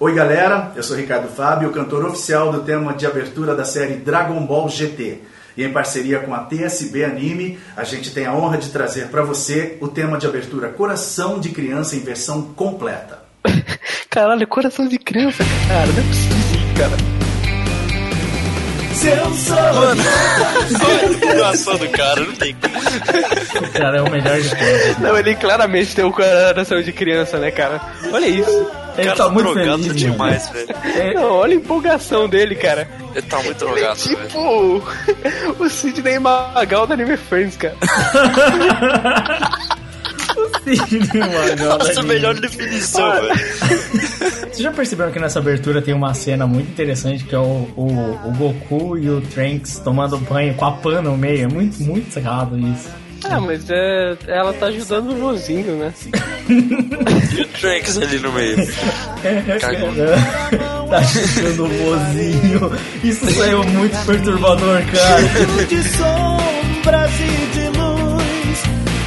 [0.00, 4.44] Oi galera, eu sou Ricardo Fábio, cantor oficial do tema de abertura da série Dragon
[4.44, 5.20] Ball GT.
[5.56, 9.22] E em parceria com a TSB Anime, a gente tem a honra de trazer para
[9.22, 13.20] você o tema de abertura Coração de Criança em versão completa.
[14.10, 17.16] Caralho, coração de criança, cara, não é possível, cara.
[18.94, 19.56] Seu sou
[21.28, 23.66] Olha a situação do cara, não tem como.
[23.66, 24.98] O cara é o melhor de todos.
[24.98, 27.80] Não, ele claramente tem um coração de criança, né, cara?
[28.10, 28.66] Olha isso.
[28.98, 29.96] Ele tá tá muito drogado feliz.
[30.00, 30.68] demais, velho.
[30.96, 32.88] É, Não, olha a empolgação dele, cara.
[33.14, 34.26] Ele tá muito Ele é drogado, velho.
[34.28, 34.82] tipo
[35.64, 37.76] o Sidney Magal do Anime Friends, cara.
[40.64, 43.34] Sim, mano, Nossa, melhor definição, velho.
[44.46, 48.20] Vocês já perceberam que nessa abertura tem uma cena muito interessante que é o, o,
[48.26, 51.44] o Goku e o Trunks tomando banho com a pan no meio?
[51.44, 52.88] É muito, muito errado isso.
[53.28, 55.92] Ah, mas é, ela tá ajudando o vozinho, né?
[56.48, 58.56] E o Trunks ali no meio.
[59.60, 59.92] Cagou.
[60.88, 62.72] tá chegando o vozinho.
[63.02, 65.22] Isso saiu muito perturbador, cara.
[65.68, 68.16] de sombras e de luz.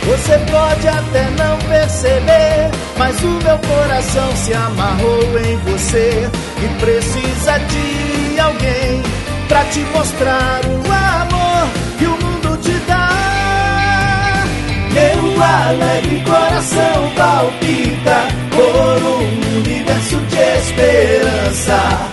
[0.06, 6.30] Você pode até não perceber, mas o meu coração se amarrou em você
[6.64, 9.04] e precisa de alguém
[9.48, 11.09] pra te mostrar o amor
[14.94, 22.10] Meu alegre coração palpita por um universo de esperança.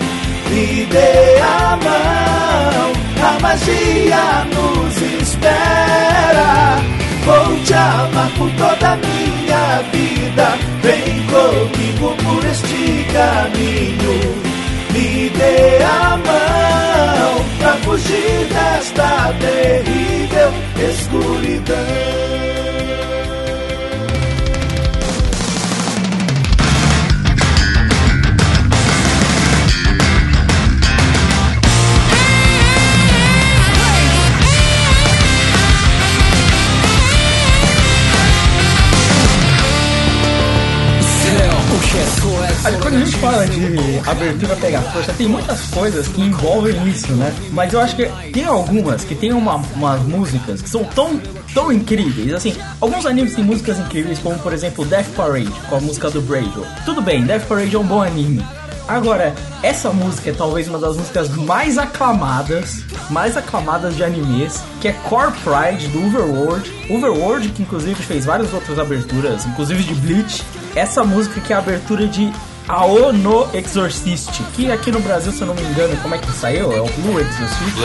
[0.49, 2.93] Me dê a mão,
[3.27, 6.77] a magia nos espera.
[7.25, 10.57] Vou te amar por toda a minha vida.
[10.81, 14.47] Vem comigo por este caminho.
[14.93, 20.53] Me dê a mão pra fugir desta terrível
[20.89, 22.36] escuridão.
[42.97, 47.33] Quando a gente fala de abertura pegar força, tem muitas coisas que envolvem isso, né?
[47.51, 51.19] Mas eu acho que tem algumas que tem uma, umas músicas que são tão,
[51.53, 52.33] tão incríveis.
[52.33, 56.21] Assim, alguns animes têm músicas incríveis, como por exemplo Death Parade, com a música do
[56.21, 56.51] Brave.
[56.85, 58.43] Tudo bem, Death Parade é um bom anime.
[58.87, 64.87] Agora, essa música é talvez uma das músicas mais aclamadas, mais aclamadas de animes, que
[64.87, 66.71] é Core Pride do Overworld.
[66.89, 70.41] Overworld, que inclusive fez várias outras aberturas, inclusive de Bleach.
[70.73, 72.31] Essa música que é a abertura de
[72.67, 76.31] Ao no Exorcist, que aqui no Brasil, se eu não me engano, como é que
[76.33, 76.71] saiu?
[76.73, 77.77] É o Blue Exorcist.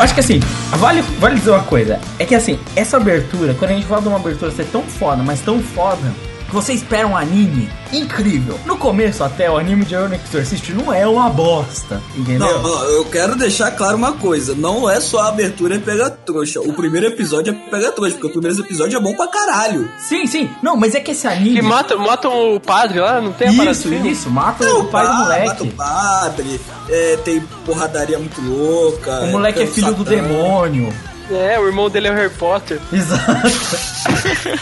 [0.00, 0.40] Eu acho que assim,
[0.78, 2.00] vale, vale dizer uma coisa.
[2.18, 5.22] É que assim, essa abertura, quando a gente fala de uma abertura ser tão foda,
[5.22, 6.10] mas tão foda,
[6.52, 8.58] você espera um anime incrível.
[8.64, 12.46] No começo até, o anime de Onyx Exorcist não é uma bosta, entendeu?
[12.46, 14.54] Não, não, eu quero deixar claro uma coisa.
[14.54, 16.60] Não é só a abertura é pega trouxa.
[16.60, 19.90] O primeiro episódio é pega trouxa, porque o primeiro episódio é bom pra caralho.
[19.98, 20.50] Sim, sim.
[20.62, 21.56] Não, mas é que esse anime...
[21.56, 24.08] Que matam, matam o padre lá, não tem a parada Isso, assim?
[24.08, 25.46] isso, mata Não, o pai do moleque.
[25.48, 29.20] Mata o padre, é, tem porradaria muito louca.
[29.20, 30.10] O moleque é tem filho do Satã.
[30.16, 30.92] demônio.
[31.30, 32.80] É, o irmão dele é o Harry Potter.
[32.92, 33.22] Exato.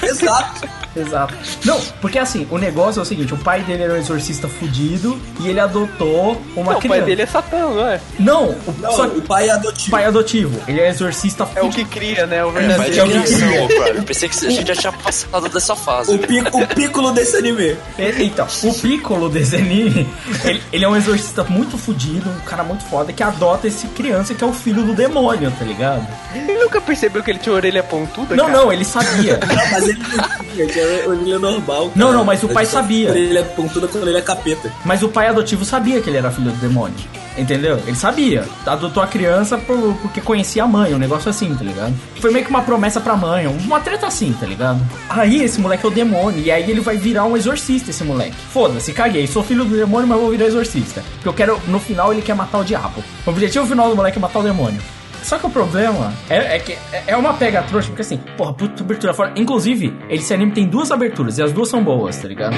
[0.05, 0.69] Exato.
[0.97, 1.35] Exato.
[1.65, 5.19] Não, porque assim, o negócio é o seguinte, o pai dele era um exorcista fudido
[5.41, 6.89] e ele adotou uma Não, o criança.
[6.89, 8.01] pai dele é Satã, não é?
[8.19, 9.91] Não, o, Não, só o pai é adotivo.
[9.91, 10.61] pai adotivo.
[10.67, 11.89] Ele é exorcista É o fudido.
[11.89, 12.45] que cria, né?
[12.45, 13.23] O Vai verdadeiro.
[13.23, 13.91] de É o que cara.
[13.91, 16.13] Eu pensei que a gente já tinha passado dessa fase.
[16.15, 17.77] O, pico, o pícolo desse anime.
[17.99, 20.09] E- Então, o Piccolo desse anime,
[20.45, 24.35] ele, ele é um exorcista muito fudido, um cara muito foda, que adota esse criança
[24.35, 26.07] que é o filho do demônio, tá ligado?
[26.35, 28.59] Ele nunca percebeu que ele tinha orelha pontuda, Não, cara?
[28.59, 29.39] não, ele sabia.
[29.47, 31.89] Não, mas ele não que é orelha normal.
[31.89, 31.93] cara.
[31.95, 33.11] Não, não, mas o pai sabia.
[33.11, 34.73] Ele é pontuda ele é capeta.
[34.85, 36.95] Mas o pai adotivo sabia que ele era filho do demônio.
[37.37, 37.81] Entendeu?
[37.87, 38.45] Ele sabia.
[38.67, 41.95] Adotou a criança por- porque conhecia a mãe, um negócio assim, tá ligado?
[42.21, 44.81] Foi meio que uma promessa pra mãe, uma treta assim, tá ligado?
[45.09, 48.35] Aí esse moleque é o demônio, e aí ele vai virar um exorcista, esse moleque.
[48.53, 49.27] Foda-se, caguei.
[49.29, 51.03] Sou filho do demônio, mas vou virar exorcista.
[51.15, 53.05] Porque eu quero, no final, ele quer matar o diabo.
[53.25, 54.81] O objetivo final do moleque é matar o demônio.
[55.23, 58.53] Só que o problema é, é que é- é uma pega trouxa, porque assim, porra,
[58.55, 59.33] puta abertura fora.
[59.37, 62.57] Inclusive, esse anime tem duas aberturas, e as duas são boas, tá ligado?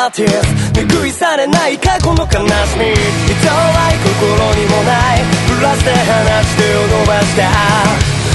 [0.08, 0.28] heart is
[0.72, 5.22] 拭い去れない過去の悲しみ人は心にもない
[5.56, 7.50] ブラスで話してを伸ばした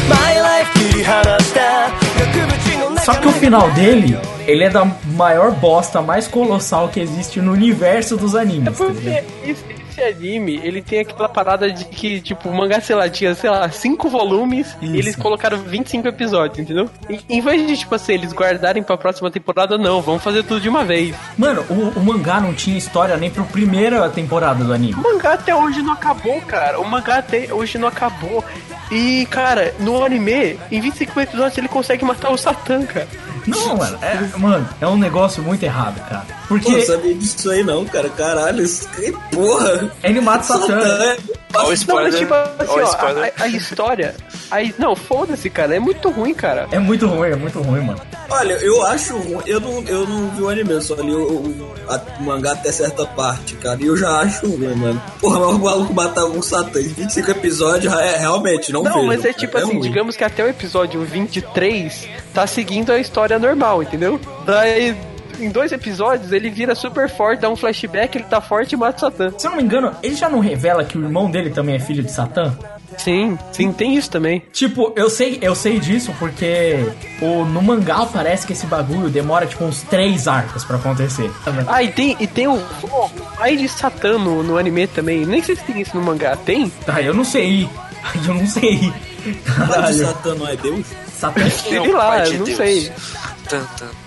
[0.09, 4.85] My life 切り離した額縁の中 Só que o final dele, ele é da
[5.17, 8.65] maior bosta mais colossal que existe no universo dos animes.
[8.65, 9.74] tá Porque ligado?
[9.96, 13.48] esse, anime, ele tem aquela parada de que, tipo, o mangá, sei lá, tinha, sei
[13.50, 16.90] lá, cinco volumes e eles colocaram 25 episódios, entendeu?
[17.08, 20.60] E, em vez de, tipo assim, eles guardarem pra próxima temporada, não, vamos fazer tudo
[20.60, 21.14] de uma vez.
[21.36, 24.94] Mano, o, o mangá não tinha história nem pra primeira temporada do anime.
[24.94, 26.78] O mangá até hoje não acabou, cara.
[26.78, 28.44] O mangá até hoje não acabou.
[28.90, 33.08] E, cara, no anime, em 25 episódios ele consegue matar o Satã, cara.
[33.46, 36.26] Não, mano, é, mano, é um negócio muito errado, cara.
[36.26, 38.08] Pô, Porque não sabia disso aí não, cara.
[38.10, 38.88] Caralho, isso...
[38.90, 39.90] que porra.
[40.02, 40.66] ele mata Satã.
[40.66, 41.16] Satã.
[41.54, 43.34] Olha o Não, mas tipo assim, ó, spoiler.
[43.38, 44.14] a, a história.
[44.50, 45.74] Aí, não, foda-se, cara.
[45.74, 46.68] É muito ruim, cara.
[46.70, 48.00] É muito ruim, é muito ruim, mano.
[48.30, 49.42] Olha, eu acho ruim.
[49.46, 52.52] Eu não, eu não vi o anime, eu só li o, o- a- o mangá
[52.52, 53.80] até certa parte, cara.
[53.82, 55.02] E eu já acho ruim, mano.
[55.20, 59.06] Porra, mas o maluco matava um satã em 25 episódios, é, realmente, não Não, vejo,
[59.06, 59.34] mas é cara.
[59.38, 59.80] tipo assim, ruim.
[59.80, 64.20] digamos que até o episódio 23 tá seguindo a história normal, entendeu?
[64.44, 64.96] Daí,
[65.40, 68.96] em dois episódios, ele vira super forte, dá um flashback, ele tá forte e mata
[68.96, 69.32] o Satã.
[69.36, 71.78] Se eu não me engano, ele já não revela que o irmão dele também é
[71.80, 72.56] filho de Satã?
[72.98, 74.42] Sim, sim, tem isso também.
[74.52, 79.46] Tipo, eu sei, eu sei disso porque o, no mangá parece que esse bagulho demora
[79.46, 81.30] tipo uns três arcos pra acontecer.
[81.66, 85.26] Ah, e tem, e tem o, o pai de Satã no, no anime também.
[85.26, 86.36] Nem sei se tem isso no mangá.
[86.36, 86.72] Tem?
[86.86, 87.68] Ah, eu não sei.
[88.26, 88.92] Eu não sei.
[89.26, 90.06] O Caralho.
[90.06, 90.86] satã não é Deus?
[91.18, 91.40] Satã.
[91.72, 92.56] É o lá, pai de não Deus.
[92.56, 92.92] sei.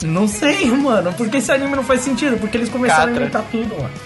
[0.04, 1.12] Não sei, mano.
[1.14, 2.38] Porque esse anime não faz sentido.
[2.40, 3.20] Porque eles começaram Catra.
[3.20, 3.90] a imitar tudo, mano.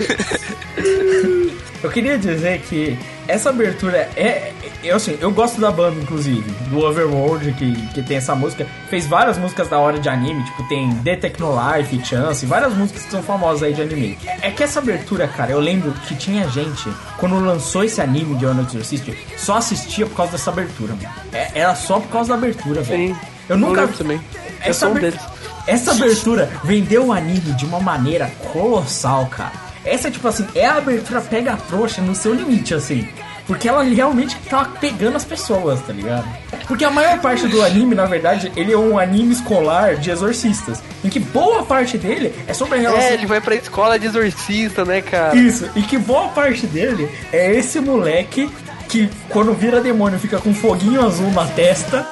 [1.82, 4.52] Eu queria dizer que essa abertura é.
[4.84, 8.66] Eu, assim, eu gosto da banda, inclusive, do Overworld, que, que tem essa música.
[8.90, 13.10] Fez várias músicas da hora de anime, tipo, tem The Technolife, Chance, várias músicas que
[13.10, 14.18] são famosas aí de anime.
[14.42, 18.44] É que essa abertura, cara, eu lembro que tinha gente, quando lançou esse anime de
[18.44, 21.08] Honor Exorcist, só assistia por causa dessa abertura, mano.
[21.32, 23.16] É- era só por causa da abertura, velho.
[23.48, 24.20] Eu nunca lembro também.
[24.64, 25.20] Eu essa, sou um aber- deles.
[25.66, 29.69] essa abertura vendeu o anime de uma maneira colossal, cara.
[29.84, 33.08] Essa, tipo assim, é a abertura pega a trouxa no seu limite, assim.
[33.46, 36.24] Porque ela realmente tá pegando as pessoas, tá ligado?
[36.68, 40.80] Porque a maior parte do anime, na verdade, ele é um anime escolar de exorcistas.
[41.02, 43.08] Em que boa parte dele é sobre a relação.
[43.08, 45.34] É, ele vai pra escola de exorcista, né, cara?
[45.36, 48.48] Isso, e que boa parte dele é esse moleque
[48.88, 52.06] que quando vira demônio fica com um foguinho azul na testa,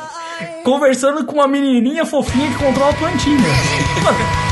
[0.65, 3.39] conversando com uma menininha fofinha que controla a plantinha.
[4.03, 4.48] Mano,「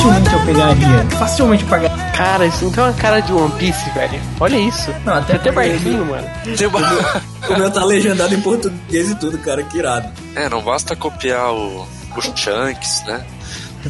[0.00, 1.10] facilmente eu pegaria.
[1.18, 2.04] Facilmente eu pagaria.
[2.12, 4.20] Cara, isso não tem uma cara de One Piece, velho.
[4.40, 4.94] Olha isso.
[5.04, 6.26] Não, até Tem até barquinho, mano.
[7.50, 10.08] O meu tá legendado em português e tudo, cara, que irado.
[10.36, 11.82] É, não basta copiar o,
[12.16, 13.24] o Shanks, né?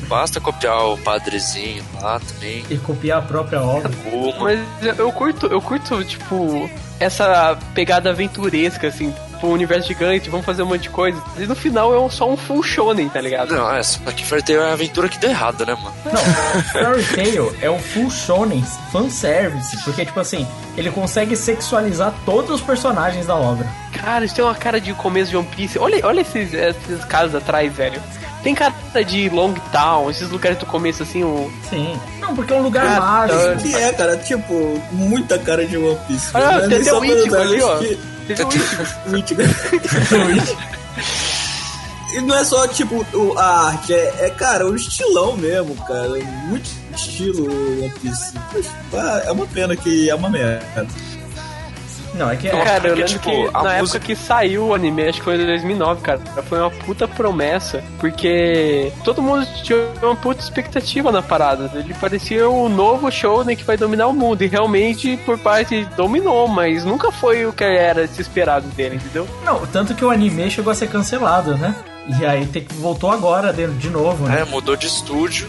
[0.09, 2.65] Basta copiar o padrezinho lá também.
[2.71, 3.91] E copiar a própria obra.
[4.41, 4.61] Mas
[4.99, 10.67] eu curto, eu curto, tipo, essa pegada aventuresca, assim, pro universo gigante, vamos fazer um
[10.67, 11.21] monte de coisa.
[11.39, 13.55] E no final é um- só um full shonen, tá ligado?
[13.55, 15.95] Não, é, só que Fairy Tail é a aventura que deu errado, né, mano?
[16.05, 18.63] Não, Fairy Tail é um full shonen
[18.93, 23.67] fanservice, porque, tipo assim, ele consegue sexualizar todos os personagens da obra.
[23.93, 25.79] Cara, isso tem uma cara de começo de One Piece.
[25.79, 28.01] Olha, olha esses, esses casos atrás, velho.
[28.43, 28.73] Tem cara
[29.07, 31.53] de Long Town, esses lugares do começo, assim, o...
[31.69, 31.99] Sim.
[32.21, 33.77] Não, porque é um lugar Ah, mágico.
[33.77, 36.31] É, cara, tipo, muita cara de One Piece.
[36.33, 37.77] Olha, Não é tem até o Ichigo ali, ó.
[37.79, 37.99] que-
[38.35, 38.45] Teve.
[38.45, 38.51] O.
[42.13, 46.09] E não é só, tipo, o- a arte, é, é, cara, o estilão mesmo, cara.
[46.49, 47.47] Muito estilo
[49.25, 50.89] É uma pena que é uma merda.
[52.21, 52.51] Não, é que é.
[52.51, 55.25] Cara, eu lembro tipo, que a na música- época que saiu o anime, acho que
[55.25, 61.11] foi em 2009, cara, foi uma puta promessa, porque todo mundo tinha uma puta expectativa
[61.11, 61.71] na parada.
[61.75, 66.47] Ele parecia o novo shounen que vai dominar o mundo, e realmente, por parte, dominou,
[66.47, 69.27] mas nunca foi o que era se esperado dele, entendeu?
[69.45, 71.75] Não, tanto que o anime chegou a ser cancelado, né?
[72.19, 74.41] E aí tem que voltou agora de novo, né?
[74.41, 75.49] É, mudou de estúdio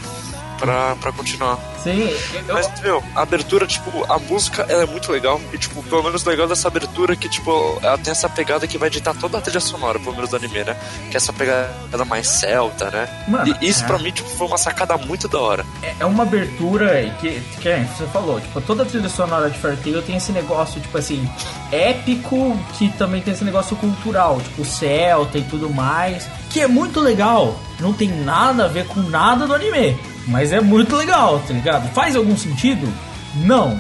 [0.62, 1.58] pra, pra continuar.
[1.82, 2.16] Sim,
[2.48, 5.42] eu- Mas, meu, a abertura, tipo, a música ela é muito legal.
[5.52, 8.78] E, tipo, pelo menos legal dessa abertura é que, tipo, ela tem essa pegada que
[8.78, 10.78] vai editar toda a trilha sonora, pelo menos do anime, né?
[11.10, 13.10] Que é essa pegada mais celta, né?
[13.28, 13.88] Mano, e isso é.
[13.88, 15.66] pra mim, tipo, foi uma sacada muito da hora.
[15.82, 19.58] é- é uma abertura que, que é, você falou, tipo, toda a trilha sonora de
[19.58, 21.28] Fairy Tail tem esse negócio, tipo assim,
[21.72, 27.00] épico, que também tem esse negócio cultural, tipo, celta e tudo mais, que é muito
[27.00, 27.58] legal.
[27.80, 29.98] Não tem nada a ver com nada do anime,
[30.28, 31.90] mas é muito legal, tá ligado?
[31.94, 32.92] Faz algum sentido?
[33.36, 33.80] Não.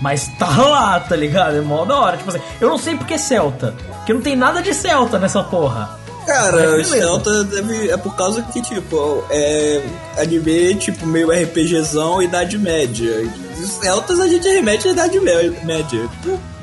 [0.00, 1.56] Mas tá lá, tá ligado?
[1.56, 2.16] É mó da hora.
[2.16, 3.74] Tipo assim, eu não sei porque é celta.
[3.96, 5.98] Porque não tem nada de celta nessa porra.
[6.26, 6.84] Cara, o.
[6.84, 9.82] Celta deve, é por causa que, tipo, é
[10.18, 13.10] anime, tipo, meio RPGzão, Idade Média.
[13.56, 16.06] E os Celtas a gente remete à Idade Mé- Média.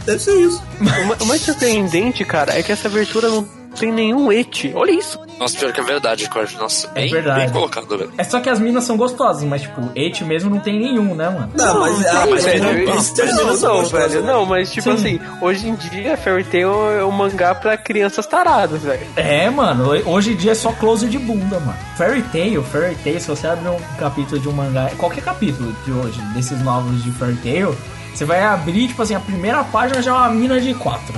[0.06, 0.62] Deve ser isso.
[1.20, 3.44] O mais surpreendente, cara, é que essa abertura não
[3.76, 4.72] tem nenhum et.
[4.74, 5.20] Olha isso.
[5.40, 6.56] Nossa, pior que é verdade, Corte.
[6.58, 7.40] Nossa, É bem, verdade.
[7.42, 8.12] bem colocado, velho.
[8.18, 11.30] É só que as minas são gostosas, mas tipo, Eight mesmo não tem nenhum, né,
[11.30, 11.52] mano?
[11.56, 14.32] Não, mas, ah, mas velho, não, não, gostosas, velho, né?
[14.32, 14.96] não, mas tipo Sim.
[14.96, 19.06] assim, hoje em dia Fairy Tail é um mangá pra crianças taradas, velho.
[19.16, 21.78] É, mano, hoje em dia é só close de bunda, mano.
[21.98, 25.92] Fairy Tail, Fairy Tail, se você abrir um capítulo de um mangá, qualquer capítulo de
[25.92, 27.76] hoje, desses novos de Fairy Tail,
[28.14, 31.14] você vai abrir, tipo assim, a primeira página já é uma mina de quatro.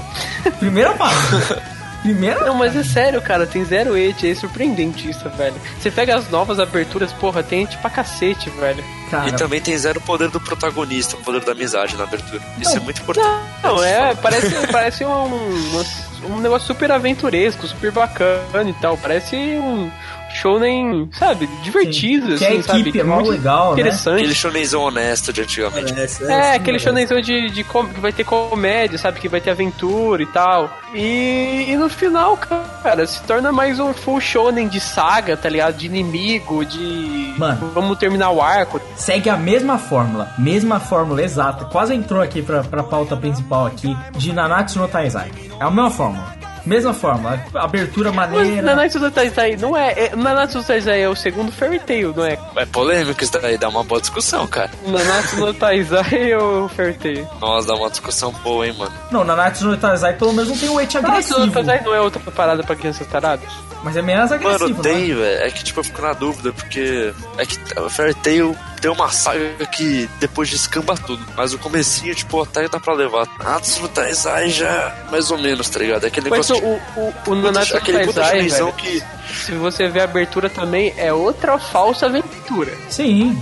[0.60, 1.62] Primeira página.
[2.08, 5.55] Primeira Não, mas é sério, cara, tem zero et, é surpreendente isso, velho.
[5.78, 8.82] Você pega as novas aberturas, porra, tem et pra cacete, velho.
[9.12, 9.28] cara.
[9.28, 12.41] E também tem zero poder do protagonista, o poder da amizade na abertura.
[12.62, 13.28] Isso é muito importante.
[13.62, 15.86] Não, é, parece, parece um, um,
[16.30, 18.97] um negócio super aventuresco, super bacana e tal.
[18.97, 19.91] Parece um
[20.38, 22.79] shounen, sabe, divertido, Que a assim, sabe?
[22.81, 23.81] equipe é muito legal, né?
[23.81, 24.15] interessante.
[24.19, 25.93] Aquele shonenzão honesto de antigamente.
[25.93, 26.83] Parece, É, sim, aquele né?
[26.83, 29.19] shonenzão de, de com- que vai ter comédia, sabe?
[29.19, 30.69] Que vai ter aventura e tal.
[30.93, 35.75] E, e no final, cara, se torna mais um full shonen de saga, tá ligado?
[35.75, 37.33] De inimigo, de.
[37.38, 37.71] Mano.
[37.73, 38.79] Vamos terminar o arco.
[38.95, 41.65] segue a mesma fórmula, mesma fórmula exata.
[41.65, 45.31] Quase entrou aqui pra, pra pauta principal aqui de Nanatsu no Taizai.
[45.59, 46.35] É a mesma fórmula.
[46.68, 48.61] Mesma fórmula, abertura Mas maneira.
[48.61, 49.93] Nanatsu no Taizai não é.
[49.93, 52.38] é Nanatsu no Taizai é o segundo Fairy Tail, não é?
[52.57, 54.70] É polêmico isso daí, dá uma boa discussão, cara.
[54.86, 57.28] Nanatsu no Taizai ou o Fairy Tail?
[57.39, 58.91] Nossa, dá uma discussão boa, hein, mano.
[59.11, 61.51] Não, Nanatsu no Taizai pelo menos não tem o et Nanatsu no agressivo.
[61.53, 63.49] Taizai não é outra parada pra crianças taradas?
[63.84, 64.82] Mas é menos agressivo, Mano, né?
[64.84, 65.41] tem, velho.
[65.43, 69.11] É que, tipo, eu fico na dúvida, porque é que a Fairy Tail tem uma
[69.11, 71.25] saga que depois descamba tudo.
[71.36, 73.28] Mas o comecinho, tipo, até dá pra levar.
[73.43, 76.03] Natsu no Taizai já, mais ou menos, tá ligado?
[76.03, 77.41] É aquele Mas negócio o, o, o de...
[77.41, 79.03] Nanatsu no aquele puta Taizai, velho, que...
[79.45, 82.78] se você ver a abertura também, é outra falsa aventura.
[82.89, 83.38] Sim.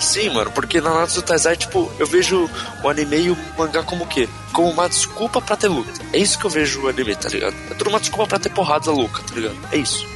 [0.00, 2.48] Sim, mano, porque na Natsu no Taizai, tipo, eu vejo
[2.82, 4.28] o anime e o mangá como o quê?
[4.52, 6.00] Como uma desculpa pra ter luta.
[6.12, 7.54] É isso que eu vejo o anime, tá ligado?
[7.70, 9.56] É tudo uma desculpa pra ter porrada louca, tá ligado?
[9.70, 10.06] É isso.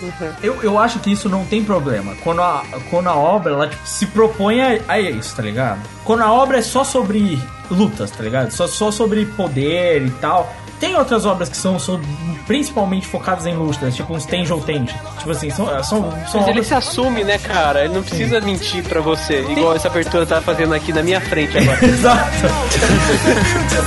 [0.43, 2.15] Eu, eu acho que isso não tem problema.
[2.23, 5.80] Quando a, quando a obra ela, tipo, se propõe a, a isso, tá ligado?
[6.04, 8.52] Quando a obra é só sobre lutas, tá ligado?
[8.52, 10.54] Só, só sobre poder e tal.
[10.80, 12.00] Tem outras obras que são, são
[12.46, 14.94] principalmente focadas em lutas, tipo uns Tenjo Tenji.
[15.18, 17.86] Tipo assim, são, são, são Mas ele obras se assume, né, cara?
[17.86, 21.58] Ele não precisa mentir pra você, igual essa abertura tá fazendo aqui na minha frente
[21.58, 21.86] agora.
[21.86, 22.30] Exato.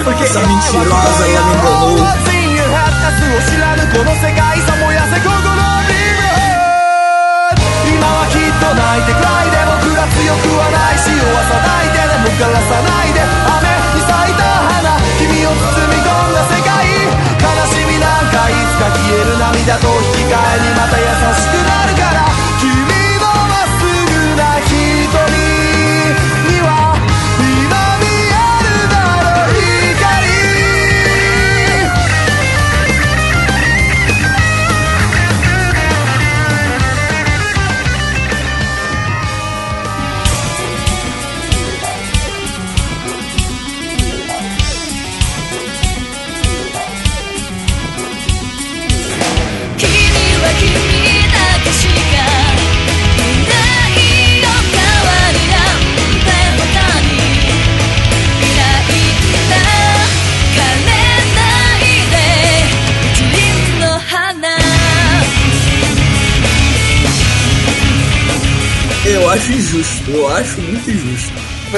[0.03, 2.38] Porque Essa mentirosa ela me enganou.
[7.88, 10.61] 今はきっと泣いてくらいで僕ら強く
[11.32, 13.21] はさないででも枯らさないで。
[13.21, 14.99] 雨に咲いた花。
[15.19, 16.74] 君を包み込んだ世界。
[17.39, 21.05] 悲しみなんかいつか消える涙と引き換えにまた優
[21.36, 21.72] しくな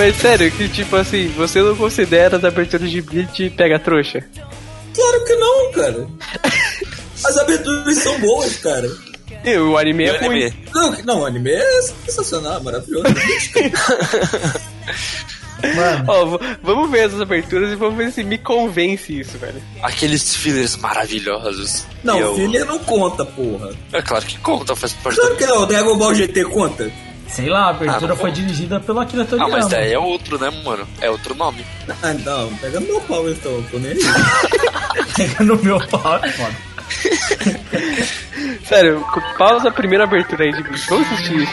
[0.05, 4.23] Mas sério, que tipo assim, você não considera as aberturas de Bleach pega trouxa?
[4.93, 6.07] Claro que não, cara.
[7.23, 8.87] As aberturas são boas, cara.
[9.43, 10.43] E o anime E é o ruim.
[10.43, 10.53] anime?
[10.75, 13.05] Não, não, o anime é sensacional, maravilhoso.
[15.75, 19.59] Mano, Ó, vamos ver essas aberturas e vamos ver se me convence isso, velho.
[19.81, 21.83] Aqueles fillers maravilhosos.
[22.03, 23.71] Não, eu- filler não conta, porra.
[23.91, 25.37] É claro que conta, faz parte Claro do...
[25.39, 26.91] que não, o Dragon Ball GT conta.
[27.28, 28.34] sei lá, a abertura Ah, foi não.
[28.36, 29.56] dirigida pelo Akira Ah, Toriyama.
[29.56, 30.86] mas daí é outro, né, mano?
[31.00, 31.64] É outro nome.
[32.02, 33.98] Ah, não, pega no meu pau então, tô nem aí.
[35.16, 36.56] Pega no meu pau, é foda.
[38.64, 40.86] Sério, c- pausa a primeira abertura aí de Bleach.
[40.88, 41.52] Vamos assistir isso.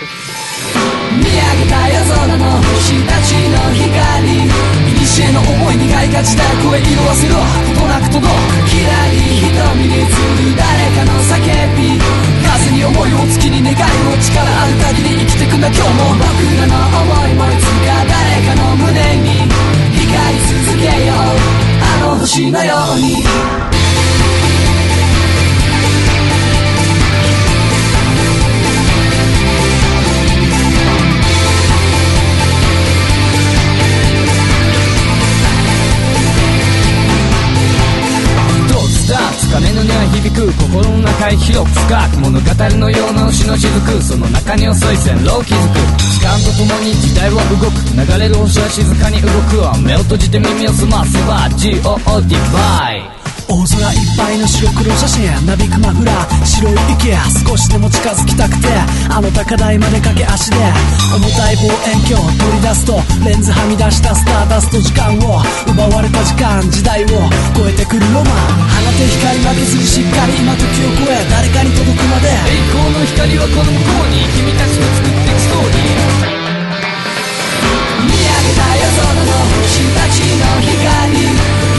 [1.17, 7.41] 見上げた夜空の星たちの光古の思いにがいがちだ声色あせろこ
[7.79, 10.07] となく届くキラリ瞳に映る
[10.55, 11.37] 誰かの叫
[11.75, 11.97] び
[12.58, 16.28] 風に思いを月に願いを力ある限り生きてくんだ今日も僕
[16.60, 19.48] らの思いもいつか誰かの胸に
[19.96, 21.16] 光り続けよう
[22.04, 23.61] あの星のように
[39.52, 40.46] つだつかめのには響く。
[40.56, 44.00] 心の中へ広く深く物語のような星の雫。
[44.00, 45.76] その中に遅い線路を築く。
[46.00, 47.76] 時間とともに時代は動く。
[47.92, 49.60] 流れる星は静かに動く。
[49.84, 53.04] 目を閉じて耳を澄ませば GOD バイ
[53.48, 57.12] 大空いっぱいの白黒写真なびくマフラー白い池
[57.44, 58.68] 少しでも近づきたくて。
[59.10, 60.56] あの高台まで駆け足で
[61.14, 62.94] 重たい望遠鏡取り出すと
[63.26, 67.08] レンズはみ出したスターダスト時間を奪われた時間時代を
[67.54, 68.30] 超えてくるロマ
[68.68, 68.71] ン。
[69.02, 72.30] て光負けずにしっかり今時を超え誰かに届くまで。
[72.46, 76.38] 栄光の光はこの向こうに君たちと作っていくストーリー。
[78.06, 81.18] 見上げた夜空の星たちの光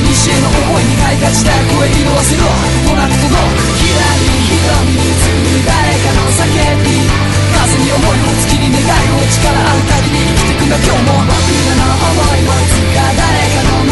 [0.04, 2.44] 西への思いにがいがちだ声色あせろ。
[2.44, 6.44] となく届くひらり瞳に映る誰かの叫
[6.84, 7.08] び。
[7.56, 10.76] 風に思いを月に願いを力ある限り生きてくんだ。
[10.76, 11.40] 今日も僕
[11.72, 13.83] らの思いもいつか誰かの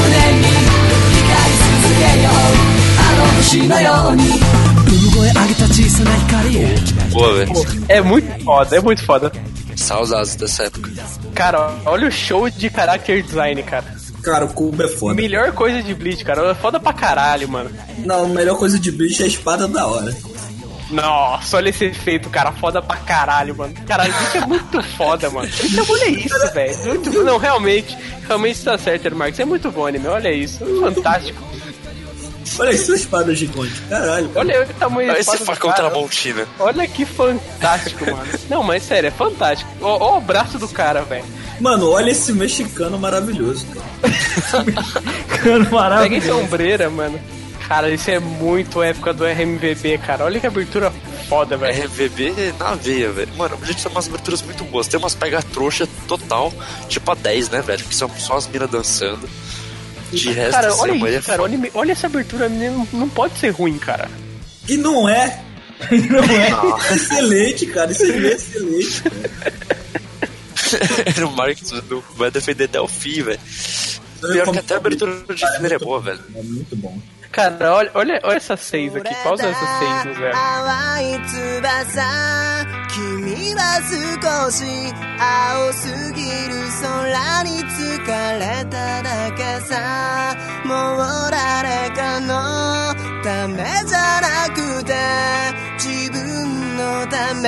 [7.11, 7.51] Boa, velho.
[7.89, 9.31] É muito foda, é muito foda.
[9.75, 10.91] Saudades dessa época.
[11.33, 13.85] Cara, olha o show de character design, cara.
[14.21, 15.15] Cara, o cubo é foda.
[15.15, 16.51] Melhor coisa de Bleach, cara.
[16.51, 17.71] É foda pra caralho, mano.
[17.99, 20.15] Não, a melhor coisa de bicho é a espada da hora.
[20.91, 22.51] Nossa, olha esse efeito, cara.
[22.51, 23.73] Foda pra caralho, mano.
[23.87, 25.49] Caralho, isso é muito foda, mano.
[25.63, 26.77] Então, olha isso, velho.
[26.85, 29.39] Muito- Não, realmente, realmente tá certo, Marcos.
[29.39, 30.59] É muito bom anime, olha isso.
[30.81, 31.41] Fantástico.
[32.59, 33.81] Olha isso, espada gigante.
[33.89, 34.29] Caralho.
[34.29, 34.39] cara.
[34.39, 35.89] Olha o tamanho da Esse facão cara.
[35.89, 36.47] Tramontina.
[36.59, 38.27] Olha que fantástico, mano.
[38.49, 39.69] Não, mas sério, é fantástico.
[39.81, 41.25] Ó, ó o braço do cara, velho.
[41.59, 44.65] Mano, olha esse mexicano maravilhoso, cara.
[45.43, 46.41] Cano Pega em maravilhoso.
[46.41, 47.19] sombreira, mano.
[47.67, 50.25] Cara, isso é muito época do RMVB, cara.
[50.25, 50.91] Olha que abertura
[51.29, 51.85] foda, velho.
[51.85, 53.33] RVB na veia, velho.
[53.37, 54.87] Mano, a gente tem umas aberturas muito boas.
[54.87, 56.51] Tem umas pega trouxa total,
[56.89, 57.83] tipo a 10, né, velho?
[57.85, 59.29] Que são só as minas dançando.
[60.11, 61.41] De resto, Cara, olha isso, cara.
[61.43, 62.49] Olha, olha essa abertura.
[62.49, 64.09] Não pode ser ruim, cara.
[64.67, 65.43] E não é.
[65.89, 66.95] Não é?
[66.95, 67.91] Excelente, cara.
[67.91, 69.03] Isso é excelente.
[71.25, 73.39] o Marcos não vai defender até o fim, velho.
[74.21, 76.19] Pior que até a abertura de Filler é boa, velho.
[76.35, 76.99] É muito bom.
[77.31, 79.15] Cara, olha, olha, olha essas seis aqui.
[79.23, 80.37] Pausa essas seis no zero.
[97.11, 97.43] 淡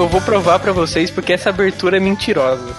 [0.00, 2.74] eu vou provar pra vocês porque essa abertura é mentirosa.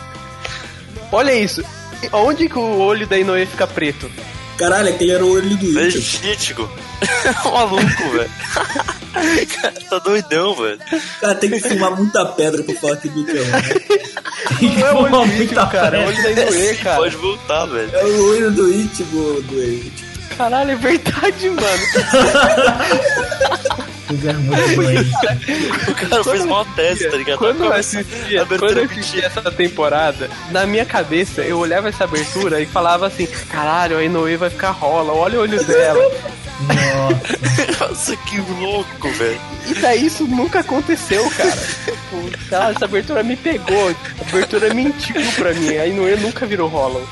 [1.12, 1.62] Olha isso.
[2.10, 4.10] Onde que o olho da Inoue fica preto?
[4.56, 5.80] Caralho, aquele era o olho do Ita.
[5.80, 6.70] Legítimo.
[7.24, 8.30] É maluco, velho.
[9.90, 10.78] tá doidão, velho.
[11.20, 13.44] Cara, tem que fumar muita pedra pra falar que do teu.
[14.60, 15.96] Não é o olho do Ichigo, cara.
[15.98, 16.96] É o olho da Inoue, cara.
[16.96, 17.90] Pode voltar, velho.
[17.94, 20.12] É o olho do Ichigo, do Ichigo.
[20.36, 21.62] Caralho, é verdade, mano.
[24.12, 25.90] É muito.
[25.90, 27.38] O cara fez uma tese, tá ligado?
[27.38, 31.58] Quando eu Começa assistia, a abertura quando eu assistia essa temporada, na minha cabeça, eu
[31.58, 35.64] olhava essa abertura e falava assim, caralho, a Inoue vai ficar rola, olha o olho
[35.64, 36.10] dela.
[36.60, 37.88] Nossa.
[37.88, 39.40] Nossa, que louco, velho.
[39.66, 41.56] E daí isso nunca aconteceu, cara.
[41.84, 46.68] Tipo, ah, essa abertura me pegou, a abertura mentiu pra mim, a Inoue nunca virou
[46.68, 47.06] Hollow.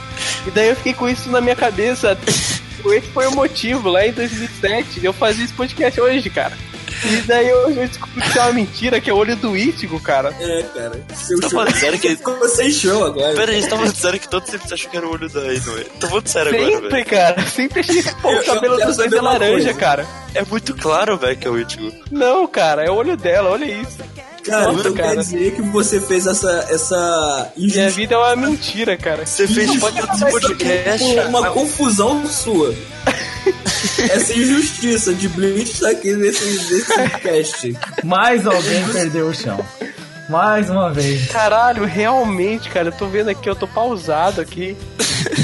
[0.47, 2.17] E daí eu fiquei com isso na minha cabeça.
[2.87, 6.57] Esse foi o motivo, lá em 2007, de eu fazer esse podcast hoje, cara.
[7.05, 9.99] E daí eu, eu descobri que é uma mentira, que é o olho do Ítigo,
[10.01, 10.35] cara.
[10.41, 11.01] É, cara.
[11.15, 11.59] Seu Tá show.
[11.59, 13.35] falando sério que- Ficou sem show agora.
[13.35, 15.41] Pera aí, a gente tava dizendo que todos sempre acham que era o olho da
[15.55, 15.85] Inoue.
[15.99, 17.07] Tô falando sério agora, Sempre, velho.
[17.07, 17.47] cara.
[17.47, 19.75] Sempre achei que Eu- o cabelo eu dos dois é laranja, coisa.
[19.75, 20.07] cara.
[20.35, 21.93] É muito claro, velho, que é o Ichigo.
[22.11, 23.99] Não, cara, é o olho dela, olha isso.
[24.45, 25.09] Cara, Nossa, então cara.
[25.11, 27.91] quer dizer que você fez essa, essa Minha injustiça.
[27.97, 29.27] vida é uma mentira, cara.
[29.27, 31.05] Você fez tipo aquele desse podcast.
[31.29, 32.75] uma confusão sua.
[34.11, 37.77] Essa injustiça de Bleach tá aqui nesse, nesse cast.
[38.05, 39.65] Mais alguém perdeu o chão.
[40.29, 41.27] Mais uma vez.
[41.27, 44.77] Caralho, realmente, cara, eu tô vendo aqui, eu tô pausado aqui.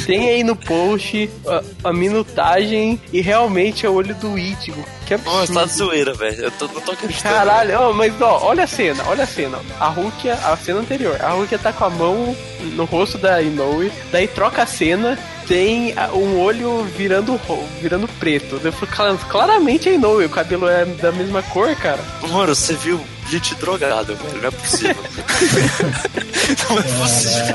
[0.07, 4.85] Tem aí no post a, a minutagem e realmente é o olho do Ítigo.
[5.07, 5.39] Que absurdo.
[5.39, 6.45] Nossa, tá de zoeira, velho.
[6.45, 7.35] Eu tô, não tô acreditando.
[7.35, 9.59] Caralho, ó, mas ó, olha a cena, olha a cena.
[9.79, 12.37] A Rukia, a cena anterior, a Rukia tá com a mão
[12.75, 17.41] no rosto da Inoue, daí troca a cena, tem um olho virando
[17.81, 18.61] virando preto.
[18.65, 22.01] Eu falei, "Cla- claramente é Inoue, o cabelo é da mesma cor, cara.
[22.29, 23.01] Mano, você viu
[23.31, 24.41] gente drogado, velho.
[24.43, 24.97] Não é possível.
[26.69, 27.55] não é possível.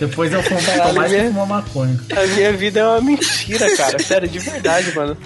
[0.00, 2.00] Depois eu fumo Caralho, mais que minha- fumar maconha.
[2.16, 3.98] A minha vida é uma mentira, cara.
[3.98, 5.16] Sério, de verdade, mano.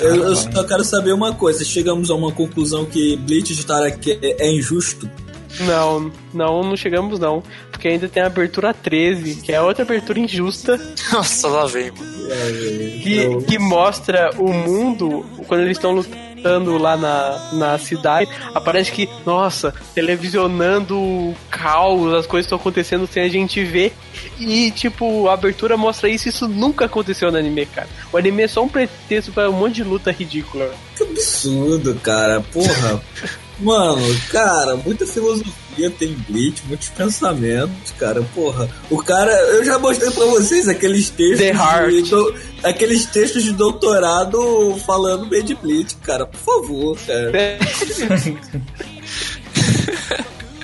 [0.00, 1.64] Eu, eu só quero saber uma coisa.
[1.64, 5.08] Chegamos a uma conclusão que Bleach de Taraki é, é injusto.
[5.60, 7.42] Não, não, não chegamos não.
[7.70, 10.78] Porque ainda tem a abertura 13, que é outra abertura injusta,
[11.12, 13.02] Nossa, lá vem, mano.
[13.02, 16.16] que, Eu- que mostra o mundo quando eles estão lutando
[16.78, 18.30] lá na, na cidade.
[18.54, 23.92] Aparece que, nossa, televisionando o caos, as coisas estão acontecendo sem a gente ver.
[24.38, 26.28] E, tipo, a abertura mostra isso.
[26.28, 27.88] Isso nunca aconteceu no anime, cara.
[28.12, 30.70] O anime é só um pretexto para um monte de luta ridícula.
[30.96, 32.40] Que absurdo, cara.
[32.40, 33.00] Porra.
[33.60, 34.00] Mano,
[34.30, 38.22] cara, muita filosofia tem Bleach, muitos pensamentos, cara.
[38.34, 38.68] Porra.
[38.88, 41.38] O cara, eu já mostrei pra vocês aqueles textos.
[41.38, 41.90] The Heart.
[41.90, 46.24] De, do- aqueles textos de doutorado falando bem de Bleach, cara.
[46.26, 47.32] Por favor, cara.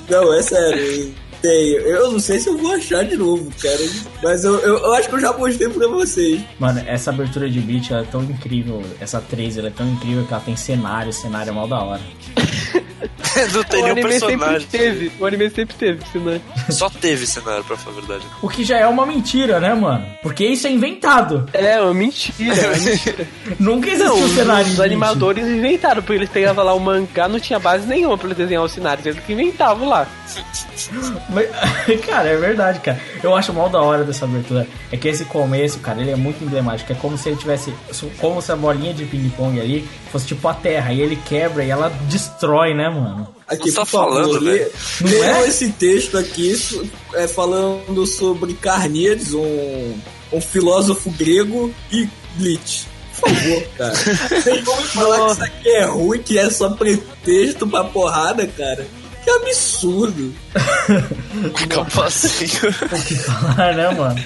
[0.09, 1.13] Não, é sério.
[1.45, 1.73] Tem.
[1.73, 3.77] Eu não sei se eu vou achar de novo, cara.
[4.23, 6.41] Mas eu, eu, eu acho que eu já mostrei pra vocês.
[6.57, 8.81] Mano, essa abertura de beat ela é tão incrível.
[8.99, 12.01] Essa 3 ela é tão incrível que ela tem cenário, cenário é mal da hora.
[13.53, 14.67] não tem o nenhum anime sempre personagem.
[14.71, 15.11] teve.
[15.19, 16.41] O anime sempre teve, senão.
[16.69, 18.25] Só teve cenário, pra falar a verdade.
[18.41, 20.05] O que já é uma mentira, né, mano?
[20.21, 21.47] Porque isso é inventado.
[21.53, 22.55] É, uma mentira.
[22.55, 23.27] é uma mentira.
[23.59, 27.59] Nunca existiu Não, cenário os animadores inventaram, porque eles pegavam lá o mangá, não tinha
[27.59, 30.07] base nenhuma pra eles desenhar os cenários, eles que inventavam lá.
[31.35, 31.49] Mas,
[32.07, 32.99] cara, é verdade, cara.
[33.21, 34.65] Eu acho mal da hora dessa abertura.
[34.91, 36.91] É que esse começo, cara, ele é muito emblemático.
[36.91, 37.73] É como se ele tivesse.
[38.19, 40.93] Como se a bolinha de ping-pong ali fosse tipo a terra.
[40.93, 43.27] E ele quebra e ela destrói, né, mano?
[43.47, 44.67] Aqui, Você tá falando, lê?
[45.01, 45.47] Não é?
[45.47, 46.55] esse texto aqui
[47.13, 49.93] é, falando sobre Carníades, um,
[50.31, 52.87] um filósofo grego e Bleach.
[53.19, 53.93] Por favor, cara.
[54.43, 58.85] Tem como falar que isso aqui é ruim, que é só pretexto pra porrada, cara?
[59.25, 60.33] Que absurdo.
[61.69, 62.69] Capacinho.
[62.69, 64.23] O que falar, né, mano?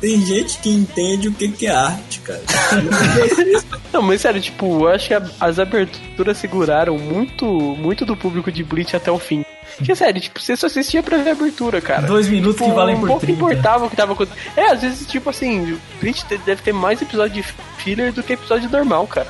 [0.00, 2.40] Tem gente que entende o que que é arte, cara.
[3.92, 8.50] Não, mas sério, tipo, eu acho que a- as aberturas seguraram muito, muito do público
[8.52, 9.44] de Bleach até o fim.
[9.76, 12.06] Porque, sério, tipo, você só assistia pra ver a abertura, cara.
[12.06, 13.36] Dois minutos Tipo, que valem um por pouco 30.
[13.38, 14.40] importava o que tava acontecendo.
[14.56, 17.48] É, às vezes, tipo assim, Bleach deve ter mais episódio de
[17.78, 19.28] filler do que episódio normal, cara.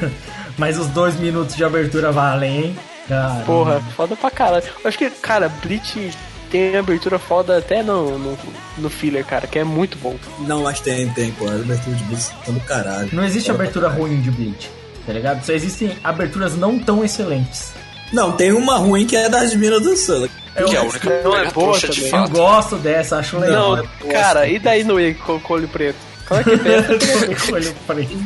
[0.58, 2.76] Mas os dois minutos de abertura valem, hein?
[3.08, 4.64] Cara, Porra, foda pra caralho.
[4.82, 6.10] Eu acho que, cara, Bleach
[6.50, 8.38] tem abertura foda até no, no,
[8.78, 10.16] no filler, cara, que é muito bom.
[10.40, 11.46] Não, mas tem, tem, pô.
[11.46, 13.08] As aberturas de Bleach são do caralho.
[13.12, 14.70] Não existe abertura ruim de Bleach,
[15.06, 15.44] tá ligado?
[15.44, 17.72] Só existem aberturas não tão excelentes.
[18.12, 20.30] Não, tem uma ruim que é das minas dançando.
[20.54, 23.76] Eu, que é a única Não é pega boa de eu gosto dessa, acho legal.
[23.76, 25.98] Não, cara, e daí no com com o olho preto?
[26.24, 26.74] Claro que tem
[27.32, 28.18] essa Olho preto.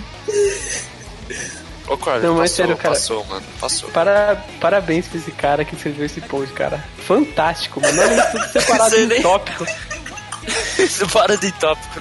[1.90, 2.94] Ô, Não, mas passou, sério, cara.
[2.94, 3.42] passou, mano.
[3.60, 3.90] Passou.
[3.90, 6.82] Para, parabéns pra esse cara que escreveu esse post, cara.
[7.06, 8.00] Fantástico, mano.
[8.00, 9.22] Olha isso tudo separado em nem.
[9.22, 9.66] tópico.
[11.12, 12.00] Para de tópico.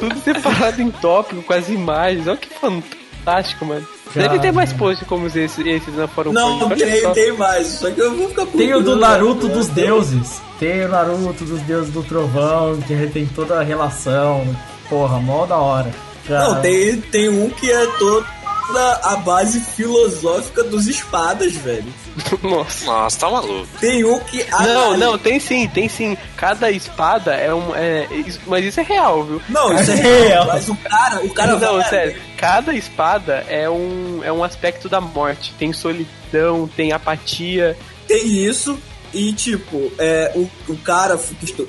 [0.00, 2.26] Tudo separado em tópico, com as imagens.
[2.26, 3.86] Olha que fantástico, mano.
[4.14, 6.66] Deve ter mais posts como esses, esses na Fórum Não.
[6.66, 7.10] Olha tem, só.
[7.12, 7.66] tem mais.
[7.68, 10.40] Só que eu vou ficar Tem o do Naruto dos deuses.
[10.58, 14.44] Tem o Naruto dos deuses do trovão, que tem toda a relação.
[14.88, 15.90] Porra, mó da hora.
[16.26, 17.86] Já- Não, tem, tem um que é
[18.68, 21.92] toda a base filosófica dos espadas, velho.
[22.42, 22.84] Nossa.
[22.84, 23.66] Nossa, tá maluco.
[23.80, 24.44] Tem um que.
[24.50, 26.16] Não, analisa- não, tem sim, tem sim.
[26.36, 27.74] Cada espada é um.
[27.74, 29.42] É, isso- mas isso é real, viu?
[29.48, 30.44] Não, isso é É, real.
[30.44, 30.52] ó.
[30.52, 32.20] Mas o cara, o cara não, vai- sério.
[32.36, 35.52] Cada espada é um, é um aspecto da morte.
[35.58, 37.76] Tem solidão, tem apatia.
[38.06, 38.78] tem isso
[39.12, 41.18] e tipo é o, o cara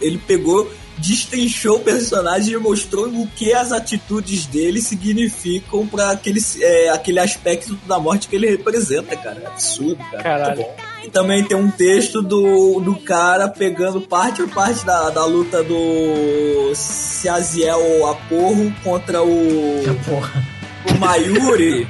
[0.01, 0.69] ele pegou
[0.99, 7.19] destrinchou o personagem e mostrou o que as atitudes dele significam pra aquele, é, aquele
[7.19, 9.41] aspecto da morte que ele representa, cara.
[9.43, 10.23] É absurdo, cara.
[10.23, 10.65] Caralho.
[11.03, 15.63] E também tem um texto do, do cara pegando parte por parte da, da luta
[15.63, 20.43] do Ciaziel Aporro contra o Porra.
[20.89, 21.87] o Mayuri,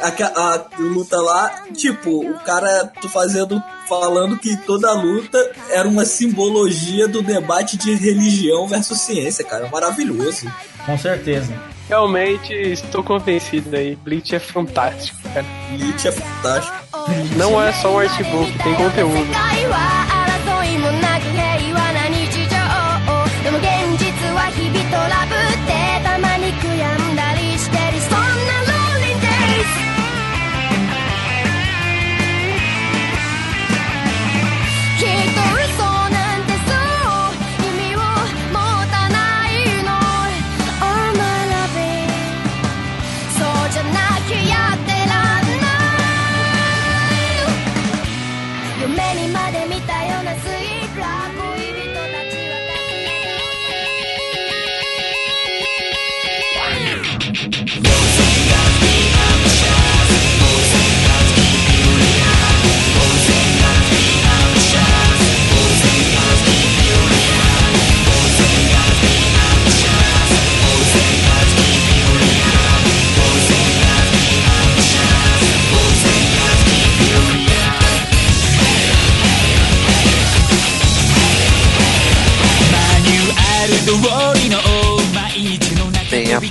[0.00, 0.08] a,
[0.40, 5.38] a luta lá, tipo, o cara fazendo, falando que toda luta
[5.70, 9.68] era uma simbologia do debate de religião versus ciência, cara.
[9.68, 10.50] Maravilhoso.
[10.84, 11.52] Com certeza.
[11.88, 13.96] Realmente estou convencido aí.
[13.96, 15.46] Bleach é fantástico, cara.
[15.70, 16.76] Bleach é fantástico.
[17.36, 20.17] Não é só um artbook, tem conteúdo.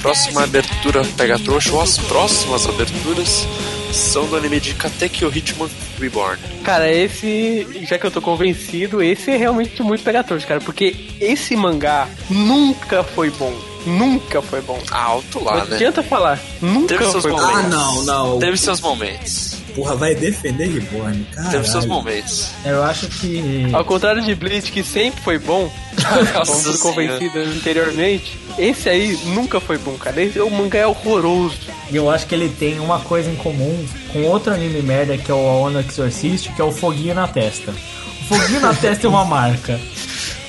[0.01, 3.47] Próxima abertura pega trouxa, ou as próximas aberturas,
[3.91, 5.69] são do anime de Katekyo Hitman
[5.99, 6.37] Reborn.
[6.63, 10.59] Cara, esse, já que eu tô convencido, esse é realmente muito pegatório, cara.
[10.61, 13.53] Porque esse mangá nunca foi bom.
[13.85, 14.77] Nunca foi bom.
[14.91, 15.75] Alto Não lá, né?
[15.75, 16.39] adianta falar.
[16.61, 17.37] Nunca Teve seus foi bom.
[17.39, 17.63] momentos.
[17.63, 18.39] Ah, não, não.
[18.39, 19.55] Teve seus momentos.
[19.73, 21.49] Porra, vai defender Reborn, cara.
[21.49, 22.49] Teve seus momentos.
[22.65, 23.69] Eu acho que.
[23.71, 25.71] Ao contrário de Bleach, que sempre foi bom,
[26.45, 30.21] como convencido anteriormente, esse aí nunca foi bom, cara.
[30.21, 31.57] Esse, o mangá é horroroso.
[31.91, 35.31] E eu acho que ele tem uma coisa em comum com outro anime merda que
[35.31, 37.71] é o Ono Exorcist, que é o foguinho na testa.
[37.71, 39.79] O foguinho na testa é uma marca.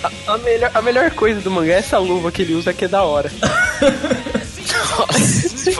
[0.02, 2.84] A, a melhor, a melhor coisa do mangá é essa luva que ele usa que
[2.84, 3.30] é da hora.
[4.78, 5.70] Nossa,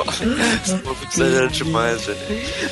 [1.13, 2.19] exagera demais, velho.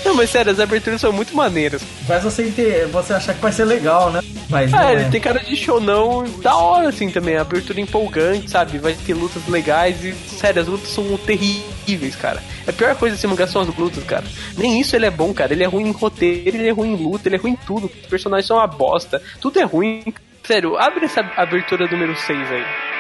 [0.05, 1.83] Não, mas sério, as aberturas são muito maneiras.
[2.07, 4.20] Faz você, ter, você achar que vai ser legal, né?
[4.49, 4.95] Mas não é.
[4.95, 7.37] ele tem cara de shonão da hora, assim, também.
[7.37, 8.79] A abertura empolgante, sabe?
[8.79, 12.43] Vai ter lutas legais e, sério, as lutas são terríveis, cara.
[12.66, 14.24] A pior coisa desse mangá são as lutas, cara.
[14.57, 15.53] Nem isso ele é bom, cara.
[15.53, 17.87] Ele é ruim em roteiro, ele é ruim em luta, ele é ruim em tudo.
[17.87, 19.20] Os personagens são uma bosta.
[19.41, 20.05] Tudo é ruim.
[20.45, 22.95] Sério, abre essa abertura número 6 aí.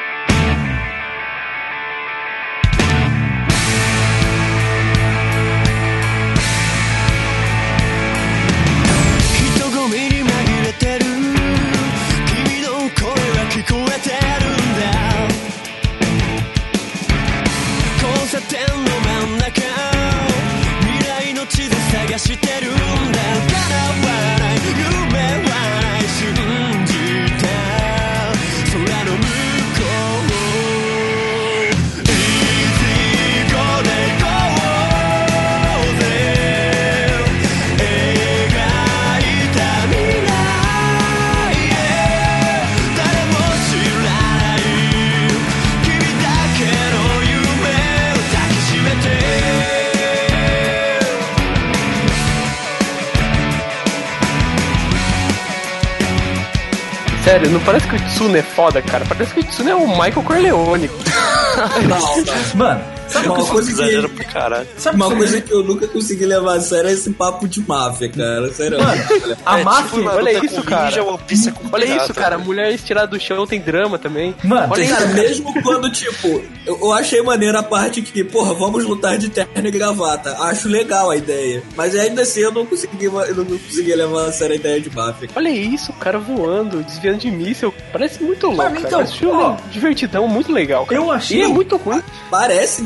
[22.18, 23.55] してるんだ
[57.26, 59.04] Sério, não parece que o Tsune é foda, cara.
[59.04, 60.88] Parece que o Tsune é o Michael Corleone.
[61.88, 62.34] Não, não.
[62.54, 64.66] Mano, Sabe Uma o que coisa que, pra caralho.
[64.76, 67.60] Sabe uma que- coisa que eu nunca consegui levar a sério é esse papo de
[67.66, 68.52] máfia, cara.
[68.52, 68.78] Sério.
[69.44, 69.98] A É, máfia.
[70.00, 70.84] tipo, olha é isso, cara.
[70.86, 71.02] Ninja, é
[71.72, 72.38] Olha pirata, isso, cara.
[72.38, 72.44] né?
[72.44, 74.34] Mulher estirada do chão tem drama também.
[74.42, 78.54] Mano, Olha Cara, isso, mesmo quando, tipo, eu, eu achei maneira a parte que, porra,
[78.54, 80.36] vamos lutar de terno e gravata.
[80.42, 81.62] Acho legal a ideia.
[81.76, 84.90] Mas ainda assim eu não consegui, eu não consegui levar a sério a ideia de
[84.94, 85.28] máfia.
[85.34, 87.72] Olha isso, o cara voando, desviando de míssil.
[87.92, 88.86] Parece muito louco, Mano, cara.
[88.86, 90.84] então, filme ó, divertidão, muito legal.
[90.86, 91.00] Cara.
[91.00, 92.02] eu achei- E é muito ruim.
[92.30, 92.82] Parece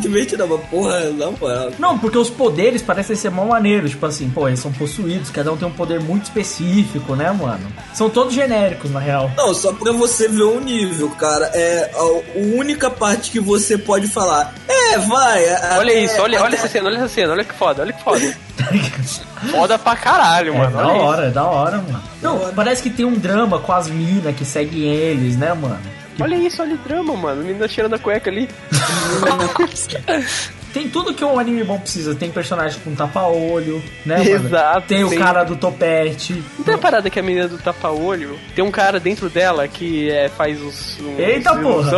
[0.48, 1.70] mas porra, não, moral.
[1.78, 3.90] Não, porque os poderes parecem ser mó maneiros.
[3.90, 7.66] Tipo assim, pô, eles são possuídos, cada um tem um poder muito específico, né, mano?
[7.94, 9.30] São todos genéricos, na real.
[9.36, 11.46] Não, só pra você ver o nível, cara.
[11.54, 14.54] É a, única parte que você pode falar.
[14.68, 15.44] É, vai.
[15.44, 17.92] é- Olha é- isso, olha, olha essa cena, olha essa cena, olha que foda, olha
[17.92, 18.20] que foda.
[19.50, 20.76] foda pra caralho, É mano.
[20.76, 20.92] da isso.
[21.04, 22.02] hora, é da hora, mano.
[22.22, 25.78] Não, parece que tem um drama com as minas que seguem eles, né, mano?
[26.24, 27.42] Olha isso, olha o drama, mano.
[27.42, 28.48] Menina cheirando a cueca ali.
[30.72, 32.14] Tem tudo que um anime bom precisa.
[32.14, 34.30] Tem personagem com tapa-olho, né, mano?
[34.30, 35.18] Exato, Tem o tem.
[35.18, 36.44] cara do topete.
[36.56, 40.08] Não tem a parada que a menina do tapa-olho tem um cara dentro dela que
[40.08, 40.98] é, faz os.
[41.00, 41.90] uns Eita, porra.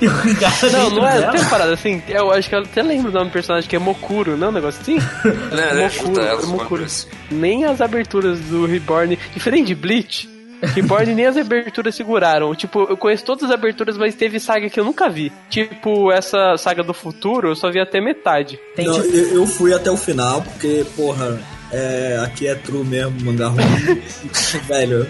[0.00, 1.20] Tem um cara Não, não é.
[1.20, 1.32] dela.
[1.32, 2.02] Tem uma parada assim.
[2.08, 4.50] Eu acho que eu até lembro o nome do personagem que é Mokuro, não é
[4.50, 4.98] um negócio assim?
[5.90, 6.64] Junta Mokuro, elas, Mokuro.
[6.64, 7.08] bagulho assim.
[7.30, 9.18] Nem as aberturas do Reborn.
[9.34, 10.33] Diferente de Bleach.
[10.66, 12.54] Reborn nem as aberturas seguraram.
[12.54, 15.32] Tipo, eu conheço todas as aberturas, mas teve saga que eu nunca vi.
[15.48, 18.58] Tipo, essa saga do futuro, eu só vi até metade.
[18.74, 21.38] Tem Não, tipo, eu, eu fui até o final, porque, porra,
[21.74, 23.64] é, aqui é true mesmo, mangá ruim.
[24.68, 25.06] Velho,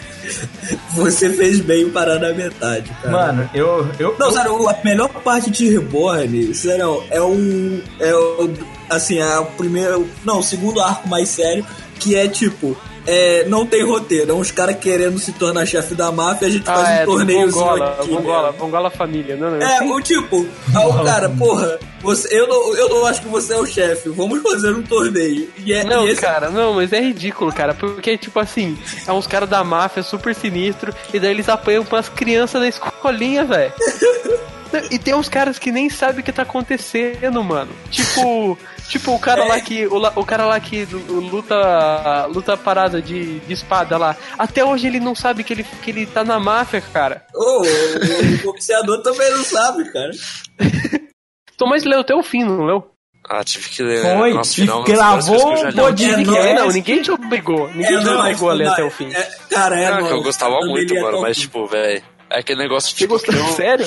[0.94, 3.10] você fez bem em parar na metade, cara.
[3.10, 3.88] Mano, eu.
[3.98, 7.80] eu Não, sério, a melhor parte de Reborn, sério, é um.
[7.98, 8.52] É o.
[8.90, 10.06] Assim, é o primeiro.
[10.24, 11.64] Não, o segundo arco mais sério,
[11.98, 12.76] que é tipo.
[13.10, 16.64] É, não tem roteiro, é uns caras querendo se tornar chefe da máfia, a gente
[16.66, 18.08] faz Ah, um é, torneiozinho Vongola, aqui.
[18.10, 18.58] Vongola, né?
[18.58, 19.90] Vongola Família, não, não É, assim?
[19.90, 23.64] o tipo, o cara, porra, você, eu, não, eu não acho que você é o
[23.64, 25.48] chefe, vamos fazer um torneio.
[25.64, 27.72] E é, Não, e esse- cara, não, mas é ridículo, cara.
[27.72, 32.10] Porque, tipo assim, é uns caras da máfia super sinistro, e daí eles apanham pras
[32.10, 33.72] crianças da escolinha, velho.
[34.90, 37.70] E tem uns caras que nem sabem o que tá acontecendo, mano.
[37.90, 38.58] Tipo,
[38.88, 39.86] tipo o cara lá que.
[39.86, 42.26] O, o cara lá que lu- luta.
[42.26, 44.16] luta parada de, de espada lá.
[44.38, 47.24] Até hoje ele não sabe que ele, que ele tá na máfia, cara.
[47.34, 50.10] Ô, o, o boxeador também não sabe, cara.
[51.56, 52.90] Tomás leu até o fim, não leu?
[53.28, 54.00] Ah, tive que ler.
[54.16, 55.76] Foi, Nossa, final, gravou o podcast.
[55.76, 57.68] não, Ninguém, é- não, ninguém te obrigou.
[57.68, 59.12] Ninguém É, te não, obrigou a ler não, até o fim.
[59.12, 62.02] é- cara, é, Ah, que eu gostava muito, mano, mas tipo, velho.
[62.30, 63.14] É aquele negócio Você tipo.
[63.14, 63.34] gostou?
[63.34, 63.86] que eu- Sério?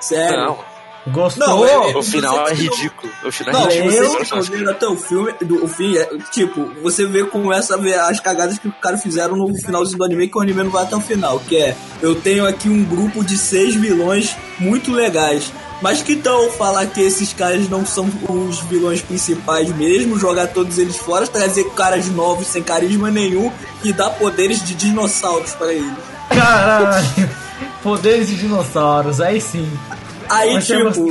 [0.00, 0.36] Sério.
[0.46, 0.58] Não,
[1.06, 1.46] Gostou?
[1.46, 3.12] Não, é- o final é Você- ridículo.
[3.24, 4.22] O final Não, é ridículo.
[4.22, 7.98] estão vendo até o filme, do, o fim, é, tipo, você vê, começa a ver
[7.98, 10.82] as cagadas que os caras fizeram no finalzinho do anime, que o anime não vai
[10.82, 15.50] até o final, que é, eu tenho aqui um grupo de seis vilões muito legais,
[15.80, 20.76] mas que tal falar que esses caras não são os vilões principais mesmo, jogar todos
[20.76, 23.50] eles fora, trazer caras novos sem carisma nenhum
[23.82, 25.90] e dar poderes de dinossauros pra eles.
[26.28, 27.30] Caralho.
[27.88, 29.66] Poderes de dinossauros, aí sim.
[30.28, 31.08] Aí, Mas tipo,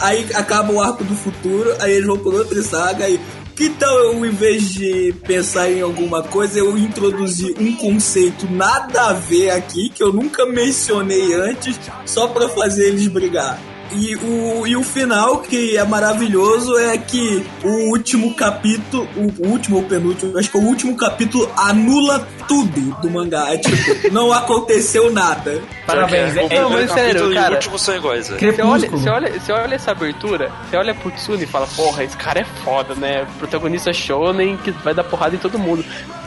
[0.00, 3.18] aí acaba o arco do futuro, aí eles vão por outra saga e.
[3.56, 9.08] Que tal eu, em vez de pensar em alguma coisa, eu introduzir um conceito nada
[9.08, 13.58] a ver aqui, que eu nunca mencionei antes, só pra fazer eles brigar?
[13.92, 19.78] E o, e o final, que é maravilhoso, é que o último capítulo, o último
[19.78, 23.52] ou penúltimo, acho que é o último capítulo anula tudo do mangá.
[23.52, 23.76] É tipo,
[24.12, 25.60] não aconteceu nada.
[25.86, 26.36] Parabéns.
[26.36, 27.52] É, O é, mas sério, cara.
[27.52, 28.52] o último são iguais, velho.
[28.52, 32.04] Você olha, você, olha, você olha essa abertura, você olha pro Tsune e fala, porra,
[32.04, 33.26] esse cara é foda, né?
[33.38, 35.84] Protagonista shonen que vai dar porrada em todo mundo.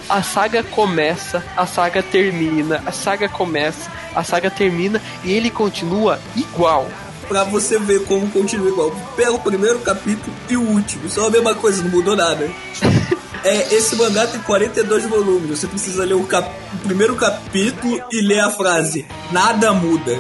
[0.10, 6.20] A saga começa, a saga termina, a saga começa, a saga termina e ele continua
[6.36, 6.88] igual.
[7.34, 8.92] Pra você ver como continua igual.
[9.16, 11.10] Pega o primeiro capítulo e o último.
[11.10, 12.48] Só a mesma coisa, não mudou nada.
[13.46, 15.60] É, esse mangá tem 42 volumes.
[15.60, 20.18] Você precisa ler o, cap- o primeiro capítulo e ler a frase Nada muda.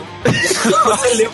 [0.83, 1.29] você lê.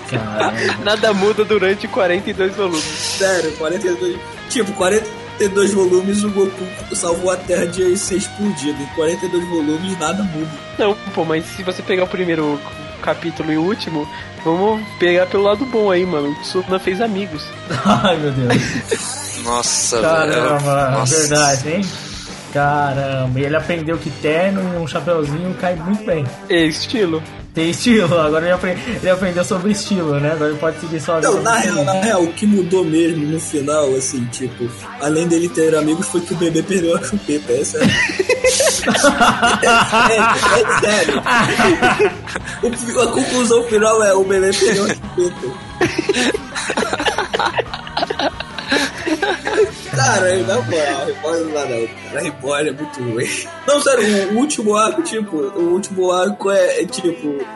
[0.84, 2.84] Nada muda durante 42 volumes.
[2.84, 4.19] sério, 42.
[4.51, 6.63] Tipo, 42 volumes o Goku
[6.95, 8.80] salvou a Terra de ser explodido.
[8.80, 10.51] Em 42 volumes nada muda.
[10.77, 12.59] Não, pô, mas se você pegar o primeiro
[13.00, 14.08] capítulo e o último,
[14.43, 16.32] vamos pegar pelo lado bom aí, mano.
[16.32, 17.43] O Tsuna fez amigos.
[17.86, 19.43] Ai, meu Deus.
[19.43, 20.91] Nossa, Caramba, velho.
[20.91, 21.20] Nossa.
[21.20, 21.82] verdade, hein?
[22.54, 26.26] Caramba, e ele aprendeu que terno e um chapeuzinho cai muito bem.
[26.50, 27.22] É estilo.
[27.54, 30.32] Tem estilo, agora ele, ele aprendeu sobre estilo, né?
[30.34, 31.22] Agora ele pode seguir vida.
[31.22, 34.70] Não, na real, na real, o que mudou mesmo no final, assim, tipo,
[35.02, 37.52] além dele ter amigos, foi que o bebê perdeu a chupeta.
[37.54, 37.88] Essa é.
[40.09, 40.17] é,
[40.59, 41.21] é sério.
[42.61, 45.47] O- a conclusão final é: o bebê perdeu a chupeta.
[49.95, 52.21] Cara, na moral, Reborn não dá não, cara.
[52.21, 53.27] Reborn é muito ruim.
[53.67, 57.07] Não, sério, o último arco, tipo, o último arco é, é, tipo,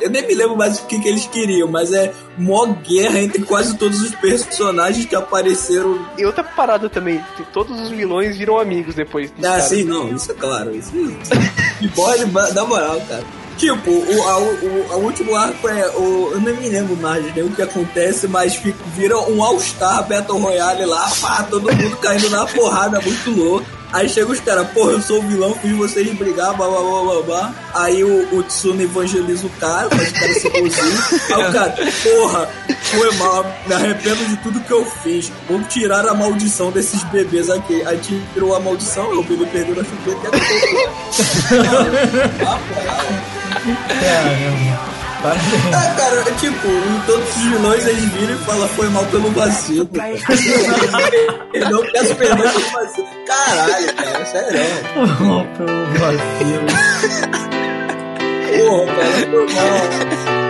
[0.01, 3.43] eu nem me lembro mais o que, que eles queriam, mas é mó guerra entre
[3.43, 6.05] quase todos os personagens que apareceram.
[6.17, 9.31] E outra parada também, que todos os vilões viram amigos depois.
[9.39, 9.61] Ah, cara.
[9.61, 10.75] sim, não, isso é claro.
[10.75, 10.91] Isso,
[11.79, 13.42] Reborn, na moral, cara.
[13.57, 15.87] Tipo, o, a- o, a último arco é.
[15.89, 20.07] O, eu nem me lembro mais nem o que acontece, mas fica, vira um All-Star
[20.07, 23.65] Battle Royale lá, pá, todo mundo caindo na porrada, muito louco.
[23.93, 27.01] Aí chega os caras, porra, eu sou o vilão, fiz vocês brigar, blá blá blá
[27.03, 27.53] blá blá.
[27.75, 31.03] Aí o, o Tsuna evangeliza o cara, faz o cara ser bonzinho.
[31.35, 32.49] Aí o cara, porra,
[32.85, 35.31] foi mal, me arrependo de tudo que eu fiz.
[35.47, 37.83] Vamos tirar a maldição desses bebês aqui.
[37.85, 37.99] Aí
[38.33, 40.43] tirou a maldição, o bebê perdeu na chupeta e acabou.
[43.63, 44.93] Caramba.
[45.23, 45.73] Parabéns.
[45.73, 49.31] Ah, cara, é tipo, em todos os vilões eles viram e falam, foi mal pelo
[49.31, 49.89] vacilo.
[51.53, 53.07] Eu não peço perdão pelo vacilo.
[53.25, 54.59] Caralho, cara, sério.
[54.97, 56.65] Oh, pelo vacilo.
[58.53, 60.42] Porra, cara, foi mal.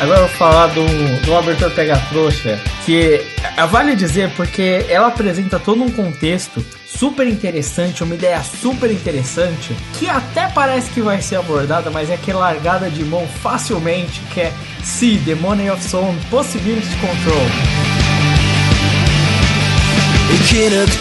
[0.00, 0.86] Agora eu vou falar do,
[1.26, 3.20] do abertura Pega Trouxa, que
[3.56, 9.74] é, vale dizer porque ela apresenta todo um contexto super interessante, uma ideia super interessante,
[9.98, 14.20] que até parece que vai ser abordada, mas é que é largada de mão facilmente,
[14.32, 14.52] que é
[14.84, 17.46] See, The Money of Soul Possibility Control.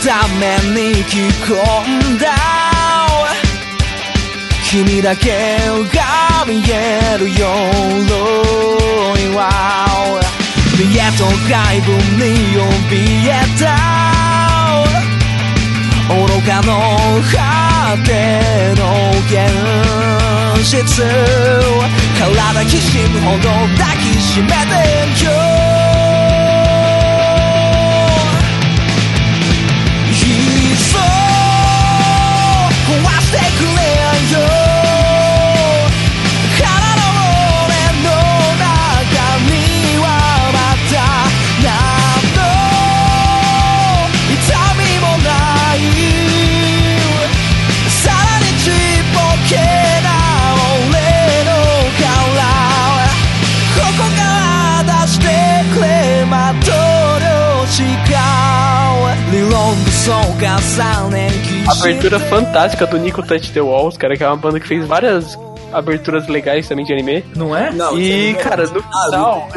[0.02, 0.28] 生
[4.70, 5.30] 君だけ
[5.96, 7.40] が見える鎧
[9.34, 9.40] は
[10.78, 12.28] 見えと外部に
[12.92, 13.64] 怯えた。
[16.10, 16.16] 愚
[16.46, 16.70] かの
[17.32, 18.12] 果て
[18.76, 18.84] の
[19.30, 19.32] 現
[20.66, 20.76] 実。
[22.20, 23.48] 体きしむほど
[23.78, 24.54] 抱きしめて
[25.24, 26.07] よ
[61.68, 65.38] Abertura fantástica do Nico Touch the Walls, cara, que é uma banda que fez várias
[65.74, 67.26] aberturas legais também de anime.
[67.36, 67.74] Não é?
[67.74, 69.50] Não, e, é cara, no final,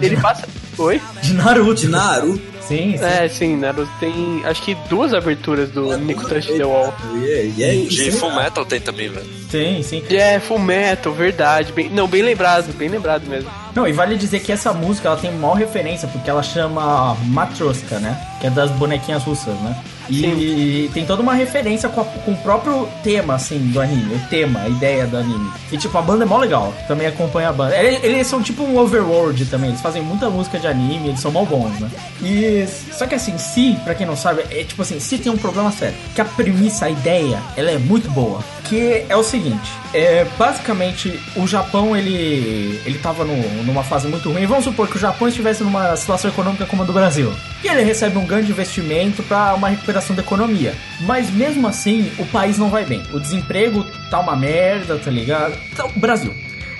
[0.00, 0.46] ele, passa.
[0.78, 1.02] Oi?
[1.22, 1.74] De Naruto.
[1.74, 2.40] De Naruto.
[2.60, 3.04] Sim, sim.
[3.04, 6.94] É, sim, Naruto tem acho que duas aberturas do é, Nico Touch the Wall.
[7.16, 8.12] E é, é de né?
[8.12, 9.26] Full Metal tem também, velho.
[9.50, 10.04] Tem, sim.
[10.08, 11.72] É, yeah, Full Metal, verdade.
[11.72, 13.50] Bem, não, bem lembrado, bem lembrado mesmo.
[13.74, 17.98] Não, e vale dizer que essa música ela tem mal referência, porque ela chama Matroska,
[17.98, 18.16] né?
[18.40, 19.76] Que é das bonequinhas russas, né?
[20.08, 24.14] E tem toda uma referência com, a- com o próprio tema, assim, do anime.
[24.14, 25.50] O tema, a ideia do anime.
[25.72, 26.72] E, tipo, a banda é mó legal.
[26.88, 27.76] Também acompanha a banda.
[27.76, 29.70] Eles, eles são tipo um overworld também.
[29.70, 31.90] Eles fazem muita música de anime, eles são mó bons, né?
[32.22, 32.66] E...
[32.92, 35.70] Só que, assim, se, pra quem não sabe, é tipo assim, se tem um problema
[35.72, 35.94] sério.
[36.14, 38.40] Que a premissa, a ideia, ela é muito boa.
[38.68, 44.30] Que é o seguinte, é, basicamente, o Japão, ele, ele tava no- numa fase muito
[44.30, 44.44] ruim.
[44.46, 47.32] Vamos supor que o Japão estivesse numa situação econômica como a do Brasil.
[47.62, 50.74] E ele recebe um grande investimento para uma recuperação da economia.
[51.02, 53.02] Mas mesmo assim, o país não vai bem.
[53.12, 55.54] O desemprego tá uma merda, tá ligado?
[55.76, 56.34] Tá, o Brasil.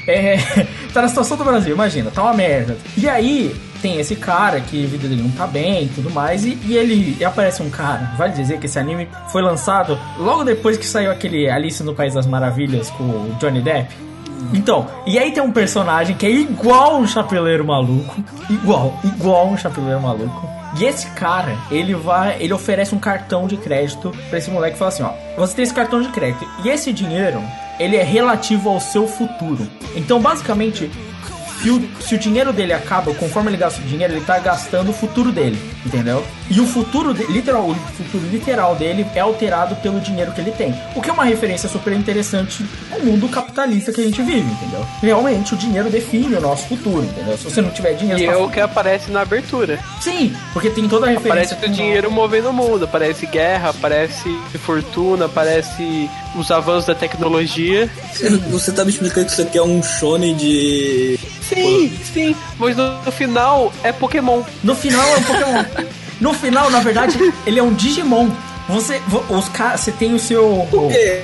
[0.08, 0.36] É,
[0.92, 2.76] tá na situação do Brasil, imagina, tá uma merda.
[2.96, 3.54] E aí,
[3.86, 6.76] tem esse cara que a vida dele não tá bem e tudo mais, e, e
[6.76, 8.14] ele e aparece um cara.
[8.18, 12.12] Vale dizer que esse anime foi lançado logo depois que saiu aquele Alice no País
[12.12, 13.94] das Maravilhas com o Johnny Depp.
[14.52, 18.16] Então, e aí tem um personagem que é igual um chapeleiro maluco.
[18.50, 20.48] Igual, igual um chapeleiro maluco.
[20.78, 24.78] E esse cara, ele vai, ele oferece um cartão de crédito pra esse moleque e
[24.78, 27.40] fala assim, ó, você tem esse cartão de crédito e esse dinheiro,
[27.78, 29.66] ele é relativo ao seu futuro.
[29.94, 30.90] Então, basicamente,
[31.62, 34.90] se o, se o dinheiro dele acaba, conforme ele gasta o dinheiro, ele tá gastando
[34.90, 36.24] o futuro dele, entendeu?
[36.50, 40.52] E o futuro, de- literal, o futuro literal dele é alterado pelo dinheiro que ele
[40.52, 40.74] tem.
[40.94, 44.86] O que é uma referência super interessante ao mundo capitalista que a gente vive, entendeu?
[45.02, 47.36] Realmente, o dinheiro define o nosso futuro, entendeu?
[47.36, 48.20] Se você não tiver dinheiro...
[48.22, 49.78] E é o que aparece na abertura.
[50.00, 51.54] Sim, porque tem toda a referência.
[51.56, 54.28] Aparece o dinheiro movendo o mundo, aparece guerra, aparece
[54.58, 57.90] fortuna, aparece os avanços da tecnologia.
[58.12, 61.18] Você, você tá me explicando que isso aqui é um shonen de
[61.48, 64.42] Sim, sim, mas no, no final é Pokémon.
[64.64, 65.64] No final é um Pokémon.
[66.20, 68.30] No final, na verdade, ele é um Digimon.
[68.68, 70.66] Você, vo- os caras, você tem o seu.
[70.70, 71.22] Por quê?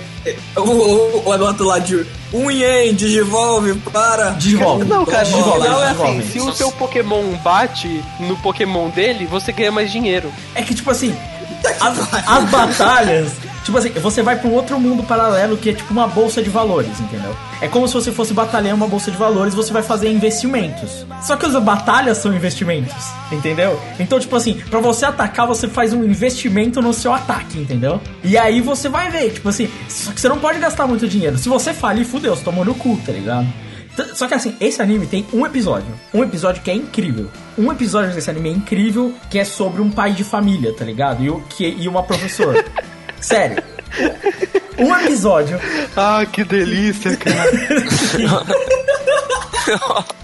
[0.57, 4.31] O, o, o negócio lá de um ien, digivolve para.
[4.31, 4.85] Digivolve.
[4.85, 9.27] Não, cara, no Desenvolve, final é assim, se o seu Pokémon bate no Pokémon dele,
[9.27, 10.33] você ganha mais dinheiro.
[10.55, 11.16] É que, tipo assim,
[11.81, 11.99] as,
[12.29, 13.33] as batalhas.
[13.64, 16.50] Tipo assim, você vai pra um outro mundo paralelo que é tipo uma bolsa de
[16.50, 17.34] valores, entendeu?
[17.60, 21.06] É como se você fosse batalhar uma bolsa de valores você vai fazer investimentos.
[21.22, 23.78] Só que as batalhas são investimentos, entendeu?
[23.98, 28.00] Então, tipo assim, pra você atacar, você faz um investimento no seu ataque, entendeu?
[28.24, 31.38] E aí você vai ver, tipo assim, só que você não pode gastar muito dinheiro.
[31.38, 33.46] Se você falir, fudeu, você tomou no cu, tá ligado?
[34.14, 35.88] Só que assim, esse anime tem um episódio.
[36.14, 37.28] Um episódio que é incrível.
[37.58, 41.22] Um episódio desse anime é incrível, que é sobre um pai de família, tá ligado?
[41.22, 42.64] E, o, que, e uma professora.
[43.23, 43.62] Sério.
[44.79, 45.59] Um episódio.
[45.97, 47.43] Ah, que delícia, cara.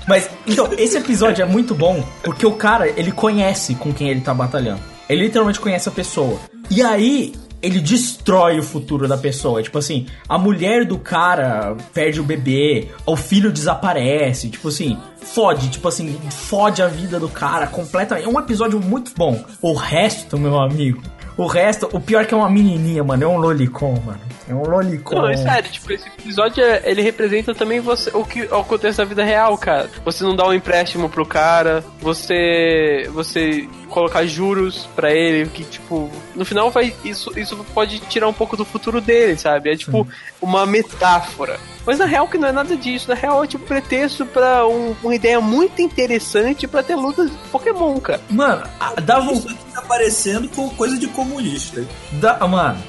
[0.06, 4.20] Mas, então, esse episódio é muito bom porque o cara, ele conhece com quem ele
[4.20, 4.80] tá batalhando.
[5.08, 6.38] Ele literalmente conhece a pessoa.
[6.70, 9.62] E aí, ele destrói o futuro da pessoa.
[9.62, 15.70] Tipo assim, a mulher do cara perde o bebê, o filho desaparece, tipo assim, fode,
[15.70, 18.26] tipo assim, fode a vida do cara completamente.
[18.26, 19.44] É um episódio muito bom.
[19.60, 21.02] O resto, meu amigo,
[21.38, 24.20] o resto, o pior é que é uma menininha, mano, é um lolicon, mano.
[24.48, 25.14] É um lolicon.
[25.14, 29.04] Não, é sério, tipo, esse episódio, é- ele representa também você, o que acontece na
[29.04, 29.88] vida real, cara.
[30.04, 36.10] Você não dá um empréstimo pro cara, você você colocar juros pra ele, que, tipo,
[36.34, 39.70] no final vai, isso, isso pode tirar um pouco do futuro dele, sabe?
[39.72, 40.06] É, tipo,
[40.42, 41.58] uma metáfora.
[41.86, 44.94] Mas na real que não é nada disso, na real é, tipo, pretexto pra um-
[45.02, 48.20] uma ideia muito interessante pra ter lutas de Pokémon, cara.
[48.28, 49.54] Mano, a- dava um tá
[49.88, 51.84] parecendo com coisa de comunista.
[52.12, 52.78] Da, mano.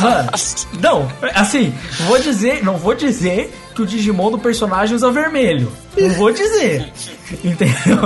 [0.00, 0.30] Mano.
[0.80, 1.74] Não, assim,
[2.06, 5.72] vou dizer, não vou dizer que o Digimon do personagem usa vermelho.
[5.96, 6.92] Não vou dizer.
[7.42, 7.98] Entendeu?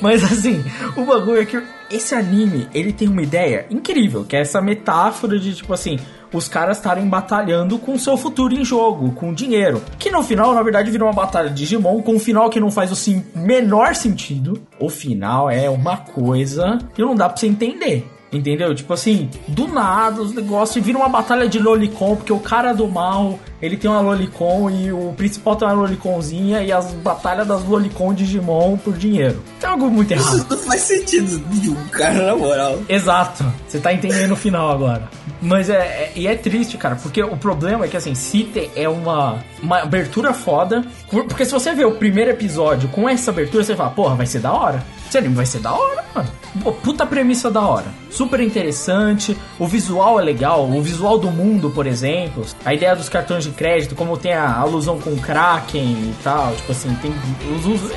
[0.00, 0.64] Mas assim,
[0.96, 5.38] o bagulho é que esse anime, ele tem uma ideia incrível, que é essa metáfora
[5.38, 5.98] de tipo assim,
[6.36, 9.82] os caras estarem batalhando com seu futuro em jogo, com dinheiro.
[9.98, 12.70] Que no final, na verdade, vira uma batalha de Digimon com um final que não
[12.70, 14.60] faz o sim, menor sentido.
[14.78, 18.15] O final é uma coisa que não dá pra você entender.
[18.36, 18.74] Entendeu?
[18.74, 22.86] Tipo assim, do nada os negócios vira uma batalha de Lolicon, porque o cara do
[22.88, 27.64] mal, ele tem uma Lolicon e o principal tem uma Loliconzinha e as batalhas das
[27.64, 29.42] Lolicon Digimon por dinheiro.
[29.60, 30.36] Tem algo muito errado.
[30.36, 32.78] Isso não faz sentido nenhum, cara, na moral.
[32.88, 33.44] Exato.
[33.66, 35.08] Você tá entendendo o final agora.
[35.40, 38.88] Mas é, é- E é triste, cara, porque o problema é que assim, Cite é
[38.88, 40.84] uma, uma abertura foda.
[41.10, 44.26] por- Porque se você ver o primeiro episódio com essa abertura, você fala, porra, vai
[44.26, 44.82] ser da hora.
[45.08, 46.28] Esse anime vai ser da hora, mano.
[46.62, 47.86] Pô, puta premissa da hora.
[48.10, 49.36] Super interessante.
[49.58, 50.68] O visual é legal.
[50.68, 52.44] O visual do mundo, por exemplo.
[52.64, 56.54] A ideia dos cartões de crédito, como tem a alusão com o Kraken e tal.
[56.56, 57.14] Tipo assim, tem
[57.54, 57.90] os.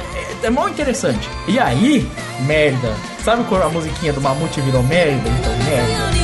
[0.44, 1.28] É, é mó interessante.
[1.48, 2.08] E aí,
[2.42, 2.94] merda.
[3.24, 5.30] Sabe quando a musiquinha do Mamute virou merda?
[5.30, 6.20] Então, merda.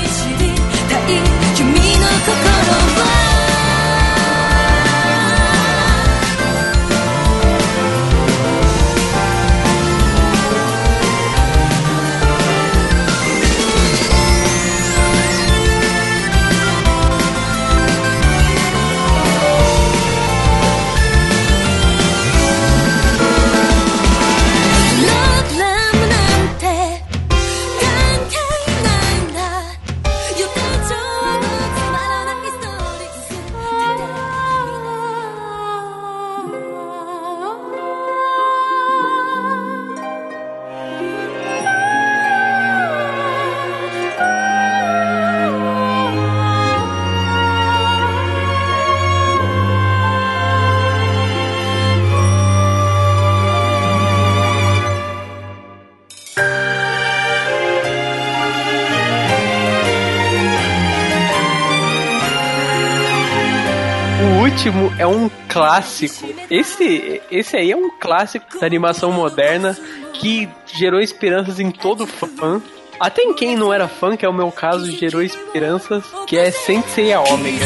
[64.98, 66.34] É um clássico.
[66.50, 69.78] Esse, esse aí é um clássico da animação moderna
[70.14, 72.62] que gerou esperanças em todo fã.
[73.00, 76.50] Até em quem não era fã, que é o meu caso, gerou esperanças, que é
[76.50, 77.66] Sensei a Omega.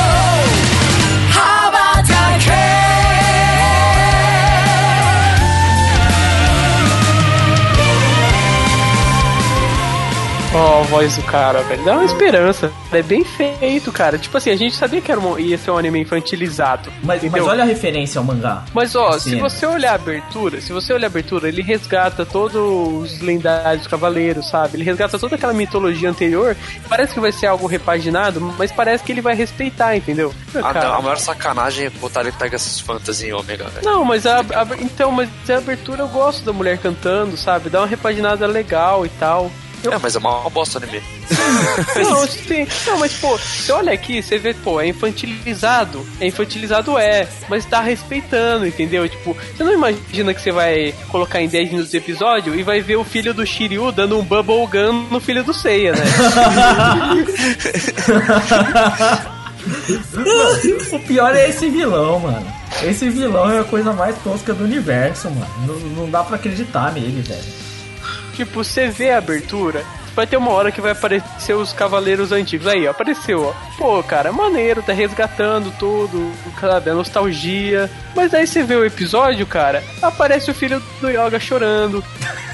[10.53, 11.85] Ó, oh, a voz do cara, velho.
[11.85, 12.69] Dá uma esperança.
[12.91, 14.17] É bem feito, cara.
[14.17, 16.91] Tipo assim, a gente sabia que era um, ia ser um anime infantilizado.
[17.03, 18.65] Mas, mas olha a referência ao mangá.
[18.73, 22.25] Mas ó, assim, se você olhar a abertura, se você olhar a abertura, ele resgata
[22.25, 24.75] todos os lendários cavaleiros, sabe?
[24.75, 26.57] Ele resgata toda aquela mitologia anterior.
[26.89, 30.33] Parece que vai ser algo repaginado, mas parece que ele vai respeitar, entendeu?
[30.53, 33.85] Ah, a maior sacanagem é botar ele pega essas fantasias em ômega, velho.
[33.85, 37.69] Não, mas a, a, então, mas a abertura eu gosto da mulher cantando, sabe?
[37.69, 39.49] Dá uma repaginada legal e tal.
[39.89, 41.01] É, mas é uma bosta o anime.
[42.03, 42.67] Não, sim.
[42.85, 46.05] Não, mas pô, você olha aqui, você vê, pô, é infantilizado.
[46.19, 49.07] É infantilizado é, mas tá respeitando, entendeu?
[49.07, 52.81] Tipo, você não imagina que você vai colocar em 10 minutos de episódio e vai
[52.81, 56.01] ver o filho do Shiryu dando um bubble gun no filho do Seiya, né?
[60.91, 62.45] o pior é esse vilão, mano.
[62.83, 65.51] Esse vilão é a coisa mais tosca do universo, mano.
[65.67, 67.60] Não, não dá pra acreditar nele, velho.
[68.45, 69.83] Tipo, você vê a abertura,
[70.15, 72.67] vai ter uma hora que vai aparecer os cavaleiros antigos.
[72.67, 73.53] Aí, ó, apareceu, ó.
[73.77, 76.89] Pô, cara, maneiro, tá resgatando tudo, sabe?
[76.89, 77.89] A nostalgia.
[78.15, 82.03] Mas aí você vê o episódio, cara, aparece o filho do Yoga chorando.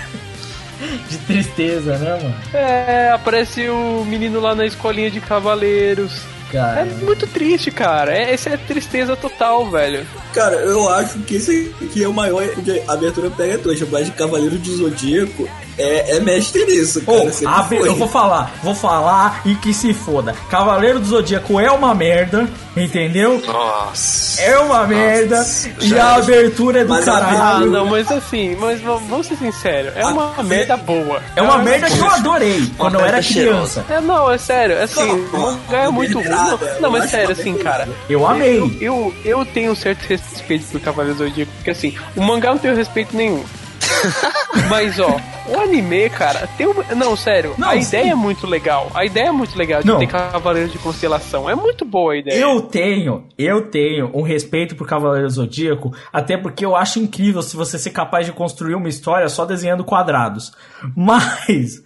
[1.10, 2.36] De tristeza, né, mano?
[2.54, 6.22] É, aparece o menino lá na escolinha de cavaleiros.
[6.52, 6.82] Cara.
[6.82, 8.14] É muito triste, cara.
[8.16, 10.06] É, essa é tristeza total, velho.
[10.34, 14.12] Cara, eu acho que esse aqui é o maior de abertura pega trouxa, mas de
[14.12, 15.48] Cavaleiro do Zodíaco
[15.78, 17.32] é, é mestre nisso, cara.
[17.46, 17.88] A abe- foi.
[17.90, 20.34] eu vou falar, vou falar e que se foda.
[20.50, 23.42] Cavaleiro do Zodíaco é uma merda, entendeu?
[23.46, 24.42] Nossa.
[24.42, 25.44] É uma merda
[25.82, 27.72] e a abertura é do Mas a Ah, caralho.
[27.72, 31.22] não, mas assim, mas vamos ser sinceros, é uma Ah, merda boa.
[31.36, 33.84] É uma merda que eu adorei quando eu era criança.
[33.90, 36.28] É, não, é sério, assim, Não, o mangá é muito ruim.
[36.38, 37.88] Não, não, mas sério, assim, cara.
[38.10, 38.58] Eu amei.
[38.60, 42.52] Eu, eu, eu tenho um certo respeito por Cavaleiro do Zodíaco, porque assim, o mangá
[42.52, 43.44] não tem respeito nenhum.
[44.70, 46.84] Mas ó, o anime, cara, tem uma.
[46.96, 47.88] Não, sério, Não, a sim.
[47.88, 48.92] ideia é muito legal.
[48.94, 50.00] A ideia é muito legal de Não.
[50.00, 51.50] ter Cavaleiro de Constelação.
[51.50, 52.40] É muito boa a ideia.
[52.40, 57.56] Eu tenho, eu tenho um respeito por Cavaleiro Zodíaco, até porque eu acho incrível se
[57.56, 60.52] você ser capaz de construir uma história só desenhando quadrados.
[60.96, 61.82] Mas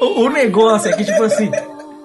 [0.00, 1.50] o, o negócio é que, tipo assim,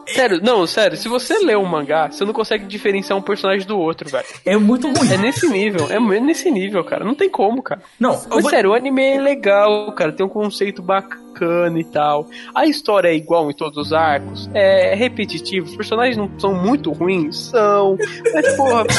[0.07, 3.77] Sério, não, sério, se você lê um mangá, você não consegue diferenciar um personagem do
[3.79, 4.25] outro, velho.
[4.45, 5.11] é muito ruim.
[5.11, 7.03] É nesse nível, é nesse nível, cara.
[7.03, 7.81] Não tem como, cara.
[7.99, 10.11] Não, Mas vou- sério, o anime é legal, cara.
[10.11, 12.27] Tem um conceito bacana e tal.
[12.53, 14.49] A história é igual em todos os arcos.
[14.53, 15.65] É repetitivo.
[15.67, 17.49] Os personagens não são muito ruins?
[17.49, 17.97] São.
[18.33, 18.83] Mas, porra,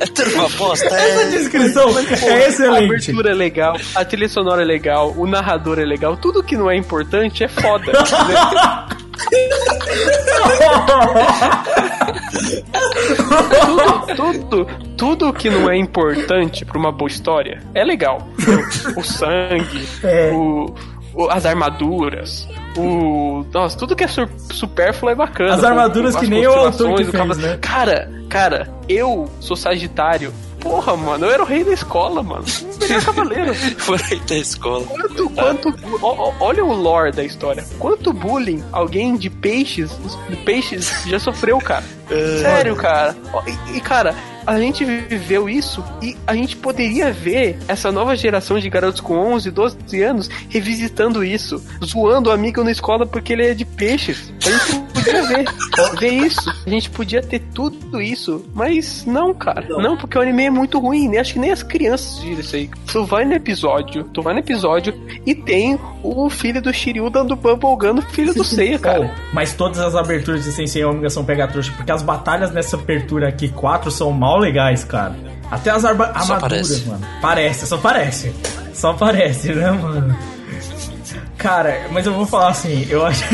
[0.00, 1.30] É tudo uma bosta, essa é.
[1.30, 2.84] descrição é a excelente.
[2.84, 6.16] abertura é legal, a trilha sonora é legal, o narrador é legal.
[6.16, 7.90] Tudo que não é importante é foda.
[14.16, 14.66] tudo, tudo,
[14.96, 18.18] tudo que não é importante pra uma boa história é legal.
[18.96, 20.30] O sangue, É.
[20.32, 20.74] o,
[21.14, 23.44] o- as armaduras, o.
[23.52, 25.54] Nossa, tudo que é sur- supérfluo é bacana.
[25.54, 27.58] As armaduras as que nem o autor que o fez, né?
[27.60, 30.32] Cara, cara, eu sou Sagitário.
[30.60, 32.44] Porra, mano, eu era o rei da escola, mano.
[32.80, 33.52] Melhor cavaleiro.
[33.86, 34.84] Por aí da escola.
[34.84, 37.64] Quanto, quanto, ó- olha o lore da história.
[37.78, 39.90] Quanto bullying alguém de peixes,
[40.28, 41.84] de peixes já sofreu, cara.
[42.42, 43.16] Sério, cara.
[43.72, 44.14] E, e, cara,
[44.46, 49.14] a gente viveu isso e a gente poderia ver essa nova geração de garotos com
[49.16, 54.32] 11, 12 anos revisitando isso, zoando o amigo na escola porque ele é de peixes.
[54.46, 56.50] A gente podia ver, ver isso.
[56.66, 59.66] A gente podia ter tudo isso, mas não, cara.
[59.68, 61.08] Não, porque o anime é muito ruim.
[61.08, 61.18] né?
[61.18, 62.70] Acho que nem as crianças viram isso aí.
[62.90, 64.94] Tu vai no episódio, tu vai no episódio
[65.26, 69.06] e tem o filho do Shiryu dando bubblegum no filho do Seiya, cara.
[69.06, 73.28] Pô, mas todas as aberturas de Sensei Omega são pegatrouxa, porque as batalhas nessa abertura
[73.28, 75.14] aqui 4 são mal legais, cara.
[75.50, 76.86] Até as armaduras, parece.
[76.86, 77.06] mano.
[77.22, 78.34] Parece, só parece.
[78.74, 80.16] Só parece, né, mano?
[81.36, 83.24] Cara, mas eu vou falar assim, eu acho.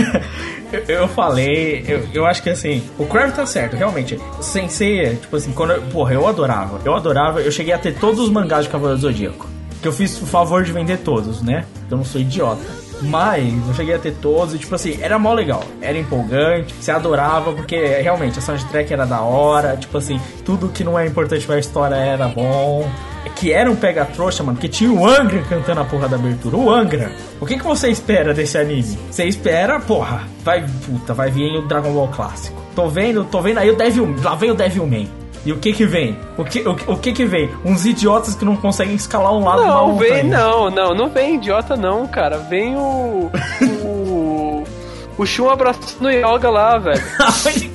[0.88, 4.18] Eu, falei, eu, eu acho que assim, o Crave tá certo, realmente.
[4.40, 6.80] Sensei, tipo assim, quando eu, porra, eu adorava.
[6.84, 9.48] Eu adorava, eu cheguei a ter todos os mangás de Cavaleiro do Zodíaco.
[9.80, 11.64] Que eu fiz o favor de vender todos, né?
[11.90, 12.62] Eu não sou idiota.
[13.02, 15.62] Mas eu cheguei a ter todos e, tipo assim, era mó legal.
[15.80, 19.76] Era empolgante, você adorava, porque realmente a soundtrack era da hora.
[19.76, 22.88] Tipo assim, tudo que não é importante pra história era bom.
[23.30, 26.56] Que era um pega-trouxa, mano, que tinha o Angra cantando a porra da abertura.
[26.56, 27.10] O Angra.
[27.40, 28.98] O que, que você espera desse anime?
[29.10, 32.60] Você espera, porra, vai, puta, vai vir o Dragon Ball clássico.
[32.74, 35.08] Tô vendo, tô vendo aí o Devil, lá vem o Devilman.
[35.44, 36.16] E o que que vem?
[36.38, 37.50] O que, o, que- o que que vem?
[37.64, 41.34] Uns idiotas que não conseguem escalar um lado uma Não, vem, não, não, não vem
[41.34, 42.38] idiota não, cara.
[42.38, 43.30] Vem o.
[43.84, 44.64] o.
[45.16, 47.00] O Shun abraçando o Yoga lá, velho.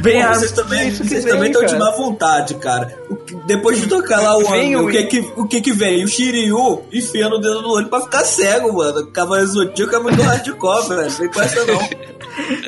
[0.00, 0.34] Vem Pô, a...
[0.34, 2.96] vocês também, vocês vem, também estão de má vontade, cara.
[3.10, 5.72] O que- Depois de tocar lá o Vem o- o que que, o que que
[5.72, 6.04] vem?
[6.04, 9.06] O Shiryu enfiando o dedo no olho pra ficar cego, mano.
[9.08, 11.02] Cavaleiro Zodíaco é muito hardcore, velho.
[11.02, 11.78] Não vem com essa não.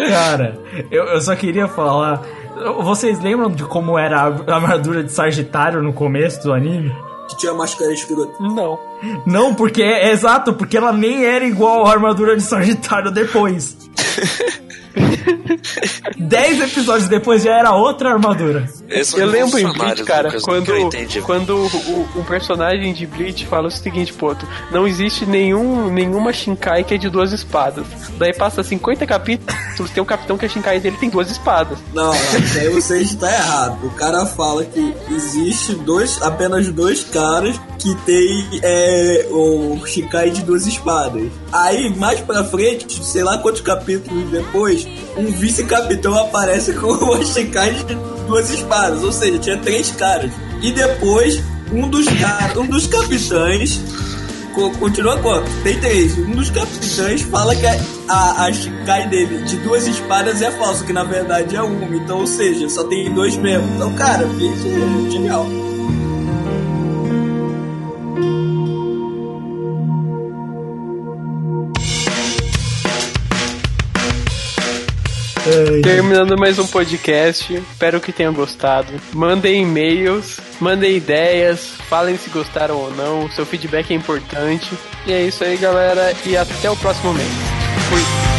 [0.09, 0.59] Cara,
[0.91, 2.23] eu, eu só queria falar.
[2.83, 6.95] Vocês lembram de como era a armadura de Sagitário no começo do anime?
[7.29, 8.33] Que tinha máscara escrota.
[8.41, 8.79] Não.
[9.25, 13.77] Não, porque é, é exato, porque ela nem era igual à armadura de Sagitário depois.
[16.19, 18.69] Dez episódios depois já era outra armadura.
[18.89, 20.73] Eu lembro em Bleach, cara, Lucas, quando,
[21.25, 24.35] quando o, o personagem de Bleach fala o seguinte, pô,
[24.71, 27.87] não existe nenhum, nenhuma Shinkai que é de duas espadas.
[28.19, 31.79] Daí passa 50 capítulos, tem um capitão que a Shinkai dele tem duas espadas.
[31.95, 33.87] Não, isso aí você está errado.
[33.87, 40.43] O cara fala que existe dois, apenas dois caras que tem é, o Shikai de
[40.43, 41.31] duas espadas.
[41.51, 44.80] Aí, mais pra frente, sei lá quantos capítulos depois,
[45.17, 47.95] um vice-capitão aparece com uma Shikai de
[48.27, 49.03] duas espadas.
[49.03, 50.31] Ou seja, tinha três caras.
[50.63, 51.43] E depois,
[51.73, 53.81] um dos, caras, um dos capitães
[54.55, 55.49] Co- Continua quanto?
[55.63, 56.19] Tem três.
[56.19, 57.79] Um dos capitães fala que a,
[58.09, 61.95] a, a Shikai dele de duas espadas é falso, que na verdade é uma.
[61.97, 63.69] Então, ou seja, só tem dois mesmo.
[63.77, 65.47] Então, cara, Bleach é genial.
[75.83, 78.93] Terminando mais um podcast, espero que tenham gostado.
[79.13, 84.71] Mandem e-mails, mandem ideias, falem se gostaram ou não, seu feedback é importante.
[85.07, 87.31] E é isso aí, galera, e até o próximo mês.
[87.89, 88.30] Fui.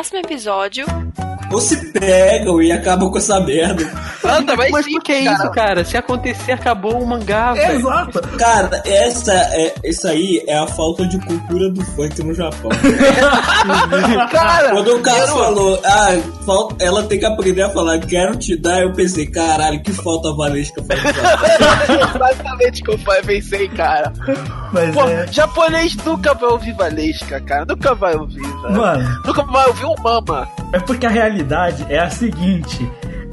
[0.00, 0.86] Próximo episódio,
[1.52, 3.84] ou se pegam e acabam com essa merda.
[4.24, 5.36] Anda, mas, Mas sim, por que é cara.
[5.36, 5.84] isso, cara?
[5.84, 7.78] Se acontecer, acabou o mangá, velho.
[7.80, 8.20] Exato.
[8.38, 12.70] Cara, essa é, isso aí é a falta de cultura do funk no Japão.
[14.30, 16.08] Cara, Quando o cara quero- falou, ah,
[16.46, 20.32] falta- ela tem que aprender a falar, quero te dar, eu pensei, caralho, que falta
[20.34, 21.00] valesca faz.
[21.04, 24.12] Exatamente que eu pensei, cara.
[24.72, 25.26] Mas Pô, é.
[25.32, 27.64] japonês nunca vai ouvir Valesca, cara.
[27.68, 28.72] Nunca vai ouvir, velho.
[28.76, 30.48] Mano, Nunca vai ouvir Mama.
[30.72, 32.90] é porque a realidade é a seguinte.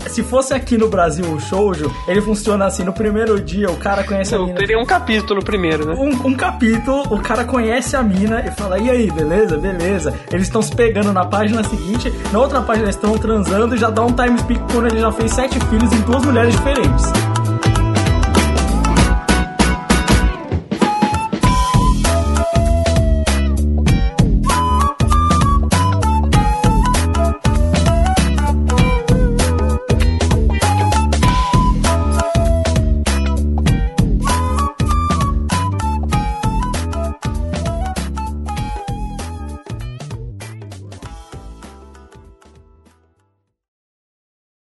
[0.07, 4.05] Se fosse aqui no Brasil o shoujo, ele funciona assim, no primeiro dia o cara
[4.05, 4.57] conhece a Não, mina.
[4.57, 5.95] teria um capítulo primeiro, né?
[5.97, 10.13] Um, um capítulo, o cara conhece a mina e fala, e aí, beleza, beleza.
[10.31, 13.89] Eles estão se pegando na página seguinte, na outra página eles estão transando e já
[13.89, 17.05] dá um time speak quando ele já fez sete filhos em duas mulheres diferentes.